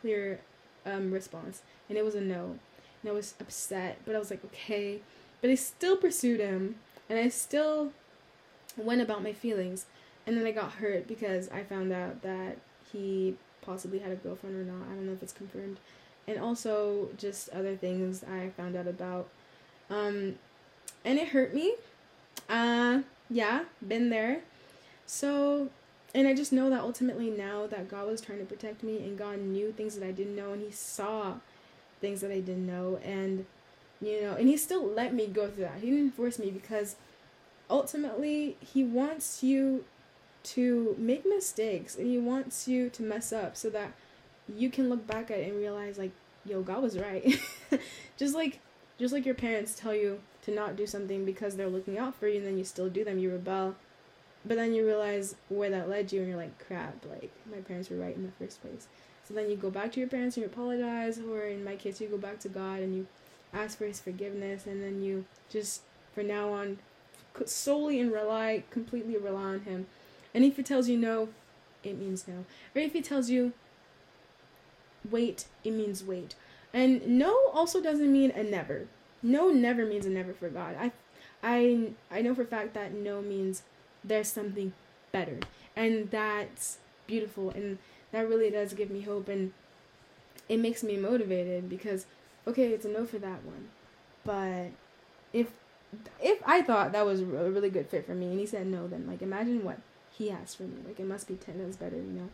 clear 0.00 0.40
um, 0.86 1.12
response, 1.12 1.62
and 1.88 1.98
it 1.98 2.04
was 2.04 2.14
a 2.14 2.20
no. 2.20 2.58
And 3.02 3.10
I 3.10 3.12
was 3.12 3.34
upset, 3.40 3.98
but 4.04 4.14
I 4.14 4.18
was 4.18 4.30
like, 4.30 4.44
okay. 4.46 5.00
But 5.40 5.50
I 5.50 5.54
still 5.56 5.96
pursued 5.96 6.40
him, 6.40 6.76
and 7.08 7.18
I 7.18 7.28
still 7.28 7.92
went 8.76 9.00
about 9.00 9.22
my 9.22 9.32
feelings. 9.32 9.86
And 10.26 10.36
then 10.36 10.46
I 10.46 10.52
got 10.52 10.72
hurt 10.72 11.08
because 11.08 11.48
I 11.48 11.64
found 11.64 11.92
out 11.92 12.22
that 12.22 12.58
he 12.92 13.34
possibly 13.60 13.98
had 13.98 14.12
a 14.12 14.16
girlfriend 14.16 14.56
or 14.56 14.72
not. 14.72 14.86
I 14.86 14.94
don't 14.94 15.06
know 15.06 15.12
if 15.12 15.22
it's 15.22 15.32
confirmed. 15.32 15.78
And 16.28 16.38
also 16.38 17.08
just 17.16 17.48
other 17.48 17.74
things 17.74 18.22
I 18.22 18.50
found 18.56 18.76
out 18.76 18.86
about. 18.86 19.28
Um, 19.90 20.36
and 21.04 21.18
it 21.18 21.28
hurt 21.28 21.54
me. 21.54 21.74
Uh, 22.48 23.00
yeah, 23.32 23.64
been 23.86 24.10
there. 24.10 24.40
So, 25.06 25.70
and 26.14 26.28
I 26.28 26.34
just 26.34 26.52
know 26.52 26.70
that 26.70 26.80
ultimately 26.80 27.30
now 27.30 27.66
that 27.66 27.88
God 27.88 28.06
was 28.06 28.20
trying 28.20 28.38
to 28.38 28.44
protect 28.44 28.82
me 28.82 28.98
and 28.98 29.18
God 29.18 29.38
knew 29.40 29.72
things 29.72 29.96
that 29.96 30.06
I 30.06 30.12
didn't 30.12 30.36
know 30.36 30.52
and 30.52 30.62
He 30.62 30.70
saw 30.70 31.34
things 32.00 32.20
that 32.20 32.30
I 32.30 32.40
didn't 32.40 32.66
know. 32.66 32.98
And, 33.04 33.46
you 34.00 34.20
know, 34.20 34.34
and 34.34 34.48
He 34.48 34.56
still 34.56 34.86
let 34.86 35.14
me 35.14 35.26
go 35.26 35.48
through 35.48 35.64
that. 35.64 35.80
He 35.80 35.90
didn't 35.90 36.12
force 36.12 36.38
me 36.38 36.50
because 36.50 36.96
ultimately 37.70 38.56
He 38.60 38.84
wants 38.84 39.42
you 39.42 39.84
to 40.42 40.94
make 40.98 41.24
mistakes 41.24 41.96
and 41.96 42.06
he 42.06 42.18
wants 42.18 42.66
you 42.66 42.88
to 42.90 43.02
mess 43.02 43.32
up 43.32 43.56
so 43.56 43.70
that 43.70 43.92
you 44.48 44.70
can 44.70 44.88
look 44.88 45.06
back 45.06 45.30
at 45.30 45.38
it 45.38 45.48
and 45.48 45.56
realize 45.56 45.98
like 45.98 46.10
yo 46.44 46.62
god 46.62 46.82
was 46.82 46.98
right 46.98 47.40
just 48.16 48.34
like 48.34 48.58
just 48.98 49.12
like 49.12 49.24
your 49.24 49.34
parents 49.34 49.74
tell 49.78 49.94
you 49.94 50.20
to 50.42 50.50
not 50.50 50.76
do 50.76 50.86
something 50.86 51.24
because 51.24 51.56
they're 51.56 51.68
looking 51.68 51.98
out 51.98 52.14
for 52.14 52.28
you 52.28 52.38
and 52.38 52.46
then 52.46 52.58
you 52.58 52.64
still 52.64 52.88
do 52.88 53.04
them 53.04 53.18
you 53.18 53.30
rebel 53.30 53.74
but 54.44 54.56
then 54.56 54.74
you 54.74 54.84
realize 54.84 55.36
where 55.48 55.70
that 55.70 55.88
led 55.88 56.12
you 56.12 56.20
and 56.20 56.28
you're 56.28 56.38
like 56.38 56.66
crap 56.66 56.94
like 57.08 57.30
my 57.50 57.58
parents 57.58 57.88
were 57.88 57.96
right 57.96 58.16
in 58.16 58.24
the 58.24 58.44
first 58.44 58.60
place 58.60 58.86
so 59.26 59.34
then 59.34 59.48
you 59.48 59.56
go 59.56 59.70
back 59.70 59.92
to 59.92 60.00
your 60.00 60.08
parents 60.08 60.36
and 60.36 60.42
you 60.42 60.50
apologize 60.50 61.18
or 61.18 61.42
in 61.42 61.64
my 61.64 61.76
case 61.76 62.00
you 62.00 62.08
go 62.08 62.18
back 62.18 62.38
to 62.38 62.48
god 62.48 62.80
and 62.80 62.94
you 62.94 63.06
ask 63.54 63.78
for 63.78 63.86
his 63.86 64.00
forgiveness 64.00 64.66
and 64.66 64.82
then 64.82 65.02
you 65.02 65.24
just 65.50 65.82
for 66.14 66.22
now 66.22 66.52
on 66.52 66.78
solely 67.46 68.00
and 68.00 68.12
rely 68.12 68.62
completely 68.70 69.16
rely 69.16 69.42
on 69.42 69.60
him 69.60 69.86
and 70.34 70.44
if 70.44 70.56
he 70.56 70.62
tells 70.62 70.88
you 70.88 70.96
no, 70.96 71.28
it 71.82 71.98
means 71.98 72.26
no. 72.26 72.44
Or 72.74 72.80
if 72.80 72.92
he 72.92 73.02
tells 73.02 73.30
you 73.30 73.52
wait, 75.10 75.46
it 75.64 75.72
means 75.72 76.04
wait. 76.04 76.34
And 76.72 77.06
no 77.06 77.50
also 77.52 77.82
doesn't 77.82 78.12
mean 78.12 78.30
a 78.30 78.42
never. 78.42 78.86
No 79.22 79.50
never 79.50 79.86
means 79.86 80.06
a 80.06 80.10
never 80.10 80.32
for 80.32 80.48
God. 80.48 80.76
I 80.78 80.92
I 81.42 81.92
I 82.10 82.22
know 82.22 82.34
for 82.34 82.42
a 82.42 82.46
fact 82.46 82.74
that 82.74 82.92
no 82.92 83.22
means 83.22 83.62
there's 84.04 84.28
something 84.28 84.72
better. 85.12 85.38
And 85.76 86.10
that's 86.10 86.78
beautiful 87.06 87.50
and 87.50 87.78
that 88.12 88.28
really 88.28 88.50
does 88.50 88.74
give 88.74 88.90
me 88.90 89.02
hope 89.02 89.28
and 89.28 89.52
it 90.48 90.58
makes 90.58 90.82
me 90.82 90.96
motivated 90.96 91.68
because 91.68 92.06
okay, 92.46 92.68
it's 92.68 92.84
a 92.84 92.88
no 92.88 93.06
for 93.06 93.18
that 93.18 93.44
one. 93.44 93.68
But 94.24 94.70
if 95.32 95.48
if 96.20 96.42
I 96.46 96.62
thought 96.62 96.92
that 96.92 97.04
was 97.04 97.20
a 97.20 97.24
really 97.24 97.70
good 97.70 97.88
fit 97.88 98.06
for 98.06 98.14
me 98.14 98.26
and 98.26 98.38
he 98.38 98.46
said 98.46 98.66
no, 98.66 98.88
then 98.88 99.06
like 99.06 99.22
imagine 99.22 99.64
what 99.64 99.78
he 100.10 100.28
has 100.28 100.54
for 100.54 100.64
me. 100.64 100.76
Like 100.86 100.98
it 101.00 101.06
must 101.06 101.28
be 101.28 101.34
ten 101.34 101.58
times 101.58 101.76
better, 101.76 101.96
you 101.96 102.02
know. 102.02 102.28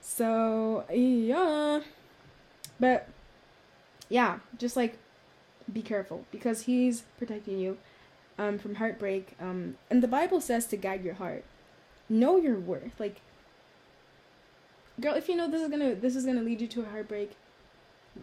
So 0.00 0.84
yeah, 0.92 1.80
but 2.78 3.08
yeah, 4.08 4.38
just 4.58 4.76
like 4.76 4.98
be 5.72 5.82
careful 5.82 6.24
because 6.30 6.62
he's 6.62 7.02
protecting 7.18 7.58
you 7.58 7.78
um, 8.38 8.58
from 8.58 8.76
heartbreak. 8.76 9.34
Um, 9.40 9.76
and 9.90 10.02
the 10.02 10.08
Bible 10.08 10.40
says 10.40 10.66
to 10.66 10.76
guide 10.76 11.04
your 11.04 11.14
heart. 11.14 11.44
Know 12.08 12.36
your 12.36 12.58
worth. 12.58 12.98
Like, 12.98 13.20
girl, 15.00 15.14
if 15.14 15.28
you 15.28 15.36
know 15.36 15.50
this 15.50 15.62
is 15.62 15.68
gonna 15.68 15.94
this 15.94 16.14
is 16.14 16.24
gonna 16.24 16.42
lead 16.42 16.60
you 16.60 16.68
to 16.68 16.82
a 16.82 16.88
heartbreak, 16.88 17.32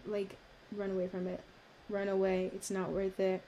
like 0.05 0.37
run 0.71 0.91
away 0.91 1.07
from 1.07 1.27
it. 1.27 1.41
Run 1.89 2.07
away. 2.07 2.49
It's 2.53 2.71
not 2.71 2.91
worth 2.91 3.19
it. 3.19 3.41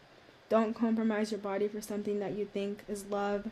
Don't 0.50 0.76
compromise 0.76 1.32
your 1.32 1.40
body 1.40 1.68
for 1.68 1.82
something 1.82 2.20
that 2.20 2.38
you 2.38 2.46
think 2.46 2.84
is 2.88 3.06
love. 3.06 3.50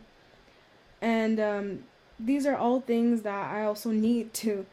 And 1.01 1.39
um, 1.39 1.83
these 2.19 2.45
are 2.45 2.55
all 2.55 2.81
things 2.81 3.23
that 3.23 3.53
I 3.53 3.63
also 3.63 3.91
need 3.91 4.33
to 4.35 4.65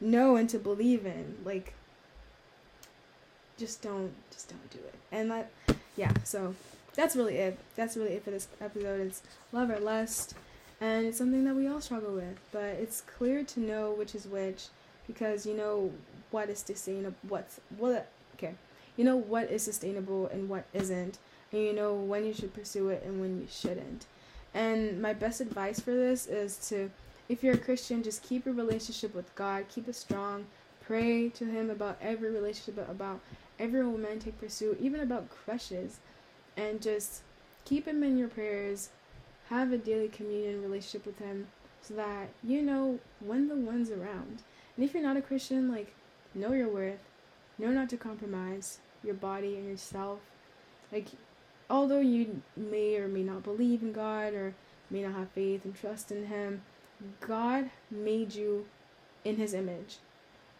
know 0.00 0.36
and 0.36 0.48
to 0.50 0.58
believe 0.58 1.06
in. 1.06 1.36
Like, 1.44 1.74
just 3.62 3.80
don't, 3.80 4.12
just 4.32 4.48
don't 4.48 4.70
do 4.70 4.78
it. 4.78 4.94
And 5.12 5.30
that, 5.30 5.50
yeah. 5.96 6.12
So 6.24 6.54
that's 6.94 7.14
really 7.14 7.36
it. 7.36 7.58
That's 7.76 7.96
really 7.96 8.14
it 8.14 8.24
for 8.24 8.32
this 8.32 8.48
episode. 8.60 9.00
It's 9.00 9.22
love 9.52 9.70
or 9.70 9.78
lust, 9.78 10.34
and 10.80 11.06
it's 11.06 11.18
something 11.18 11.44
that 11.44 11.54
we 11.54 11.68
all 11.68 11.80
struggle 11.80 12.12
with. 12.14 12.38
But 12.50 12.76
it's 12.82 13.02
clear 13.02 13.44
to 13.44 13.60
know 13.60 13.92
which 13.92 14.14
is 14.16 14.26
which 14.26 14.66
because 15.06 15.46
you 15.46 15.54
know 15.54 15.92
what 16.32 16.48
is 16.48 16.58
sustainable. 16.58 17.16
What's 17.28 17.60
what? 17.78 18.08
Okay, 18.34 18.54
you 18.96 19.04
know 19.04 19.16
what 19.16 19.48
is 19.50 19.62
sustainable 19.62 20.26
and 20.26 20.48
what 20.48 20.64
isn't, 20.74 21.18
and 21.52 21.62
you 21.62 21.72
know 21.72 21.94
when 21.94 22.26
you 22.26 22.34
should 22.34 22.52
pursue 22.52 22.88
it 22.88 23.04
and 23.04 23.20
when 23.20 23.40
you 23.40 23.46
shouldn't. 23.48 24.06
And 24.54 25.00
my 25.00 25.14
best 25.14 25.40
advice 25.40 25.80
for 25.80 25.92
this 25.92 26.26
is 26.26 26.56
to, 26.68 26.90
if 27.28 27.42
you're 27.42 27.54
a 27.54 27.58
Christian, 27.58 28.02
just 28.02 28.22
keep 28.22 28.44
your 28.44 28.54
relationship 28.54 29.14
with 29.14 29.34
God, 29.34 29.64
keep 29.70 29.88
it 29.88 29.94
strong, 29.94 30.44
pray 30.84 31.30
to 31.30 31.46
Him 31.46 31.70
about 31.70 31.96
every 32.02 32.30
relationship, 32.30 32.86
about 32.90 33.20
every 33.62 33.80
romantic 33.80 34.38
pursuit, 34.40 34.76
even 34.80 35.00
about 35.00 35.30
crushes, 35.30 36.00
and 36.56 36.82
just 36.82 37.22
keep 37.64 37.86
Him 37.86 38.02
in 38.02 38.18
your 38.18 38.28
prayers. 38.28 38.90
Have 39.48 39.72
a 39.72 39.78
daily 39.78 40.08
communion 40.08 40.62
relationship 40.62 41.06
with 41.06 41.18
Him 41.18 41.46
so 41.80 41.94
that 41.94 42.30
you 42.42 42.60
know 42.62 42.98
when 43.20 43.48
the 43.48 43.54
one's 43.54 43.90
around. 43.90 44.42
And 44.76 44.84
if 44.84 44.92
you're 44.92 45.02
not 45.02 45.16
a 45.16 45.22
Christian, 45.22 45.70
like, 45.70 45.94
know 46.34 46.52
your 46.52 46.68
worth, 46.68 47.00
know 47.58 47.70
not 47.70 47.88
to 47.90 47.96
compromise 47.96 48.78
your 49.04 49.14
body 49.14 49.56
and 49.56 49.68
yourself. 49.68 50.20
Like, 50.90 51.08
although 51.70 52.00
you 52.00 52.42
may 52.56 52.96
or 52.96 53.08
may 53.08 53.22
not 53.22 53.44
believe 53.44 53.82
in 53.82 53.92
God 53.92 54.34
or 54.34 54.54
may 54.90 55.02
not 55.02 55.14
have 55.14 55.30
faith 55.30 55.64
and 55.64 55.74
trust 55.74 56.10
in 56.10 56.26
Him, 56.26 56.62
God 57.20 57.70
made 57.90 58.34
you 58.34 58.66
in 59.24 59.36
His 59.36 59.54
image. 59.54 59.98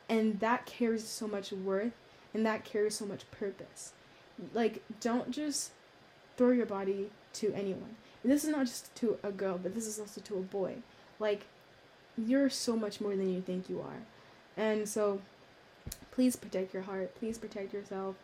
And 0.09 0.39
that 0.41 0.67
carries 0.67 1.07
so 1.07 1.27
much 1.27 1.53
worth 1.53 1.93
and 2.35 2.45
that 2.47 2.65
carries 2.65 2.97
so 2.97 3.07
much 3.07 3.31
purpose. 3.31 3.93
Like, 4.55 4.83
don't 5.01 5.31
just 5.31 5.73
throw 6.37 6.51
your 6.51 6.67
body 6.67 7.11
to 7.35 7.53
anyone. 7.55 7.97
And 8.23 8.33
this 8.33 8.45
is 8.45 8.51
not 8.51 8.67
just 8.67 8.95
to 8.97 9.19
a 9.23 9.31
girl, 9.31 9.59
but 9.59 9.75
this 9.75 9.87
is 9.87 9.99
also 9.99 10.21
to 10.23 10.37
a 10.37 10.43
boy. 10.43 10.77
Like, 11.19 11.47
you're 12.17 12.51
so 12.51 12.77
much 12.77 13.01
more 13.01 13.17
than 13.17 13.33
you 13.33 13.41
think 13.41 13.69
you 13.69 13.81
are. 13.81 14.03
And 14.57 14.89
so, 14.89 15.21
please 16.11 16.37
protect 16.37 16.73
your 16.75 16.83
heart. 16.85 17.15
Please 17.17 17.39
protect 17.39 17.73
yourself 17.73 18.17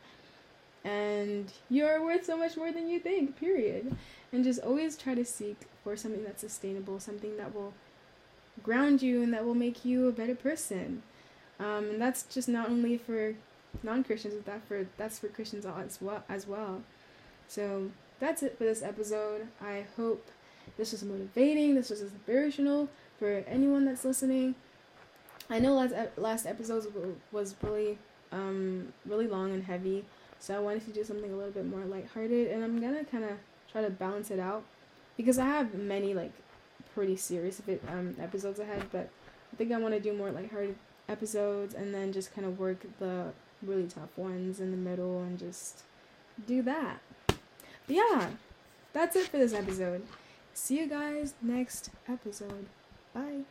and 0.85 1.53
you're 1.69 2.03
worth 2.03 2.25
so 2.25 2.37
much 2.37 2.57
more 2.57 2.73
than 2.73 2.89
you 2.89 2.99
think 2.99 3.37
period 3.39 3.97
and 4.33 4.45
just 4.45 4.61
always 4.61 4.97
try 4.97 5.15
to 5.15 5.25
seek 5.25 5.63
for 5.83 5.97
something 5.97 6.25
that's 6.25 6.41
sustainable 6.41 7.01
something 7.01 7.37
that 7.37 7.55
will 7.55 7.73
ground 8.63 9.03
you 9.03 9.23
and 9.23 9.33
that 9.33 9.45
will 9.45 9.55
make 9.55 9.85
you 9.85 10.09
a 10.09 10.13
better 10.13 10.35
person 10.35 11.03
um, 11.59 11.91
and 11.91 12.01
that's 12.01 12.23
just 12.23 12.49
not 12.49 12.69
only 12.69 12.97
for 12.97 13.35
non-christians 13.83 14.35
but 14.35 14.47
that 14.47 14.67
for 14.69 14.87
that's 14.97 15.19
for 15.19 15.29
christians 15.29 15.65
as 15.67 16.01
well 16.01 16.25
as 16.29 16.47
well 16.47 16.83
So 17.49 17.91
that's 18.21 18.43
it 18.43 18.59
for 18.59 18.65
this 18.65 18.83
episode. 18.83 19.49
I 19.61 19.87
hope 19.97 20.27
this 20.77 20.93
was 20.93 21.03
motivating. 21.03 21.75
This 21.75 21.91
was 21.91 22.03
inspirational 22.03 22.89
for 23.19 23.45
anyone 23.47 23.85
that's 23.87 24.05
listening. 24.05 24.55
I 25.51 25.59
know 25.59 25.75
last 25.75 25.95
last 26.19 26.47
episode 26.47 26.85
was 27.33 27.55
really 27.63 27.99
um 28.33 28.93
really 29.07 29.27
long 29.27 29.53
and 29.53 29.65
heavy, 29.65 30.05
so 30.39 30.55
I 30.55 30.59
wanted 30.59 30.85
to 30.87 30.93
do 30.93 31.05
something 31.05 31.33
a 31.33 31.37
little 31.37 31.53
bit 31.53 31.67
more 31.67 31.85
lighthearted, 31.85 32.49
and 32.49 32.63
I'm 32.63 32.81
gonna 32.81 33.05
kind 33.05 33.25
of 33.25 33.39
try 33.73 33.81
to 33.83 33.91
balance 33.91 34.31
it 34.31 34.39
out 34.39 34.63
because 35.17 35.39
I 35.39 35.47
have 35.47 35.75
many 35.75 36.13
like 36.13 36.33
pretty 36.95 37.17
serious 37.17 37.63
um 37.89 38.17
episodes 38.21 38.59
ahead, 38.61 38.85
but 38.93 39.09
I 39.53 39.57
think 39.57 39.73
I 39.73 39.79
want 39.79 39.95
to 39.95 40.01
do 40.01 40.13
more 40.13 40.31
lighthearted 40.31 40.77
episodes 41.09 41.73
and 41.75 41.95
then 41.95 42.13
just 42.13 42.35
kind 42.35 42.47
of 42.47 42.59
work 42.59 42.85
the 42.99 43.33
really 43.63 43.87
tough 43.87 44.17
ones 44.17 44.61
in 44.61 44.71
the 44.71 44.77
middle 44.77 45.21
and 45.21 45.39
just 45.39 45.83
do 46.47 46.63
that. 46.63 47.01
But 47.27 47.97
yeah, 47.97 48.31
that's 48.93 49.17
it 49.17 49.29
for 49.29 49.39
this 49.39 49.55
episode. 49.55 50.03
See 50.55 50.79
you 50.79 50.87
guys 50.87 51.35
next 51.43 51.91
episode. 52.09 52.67
Bye. 53.15 53.43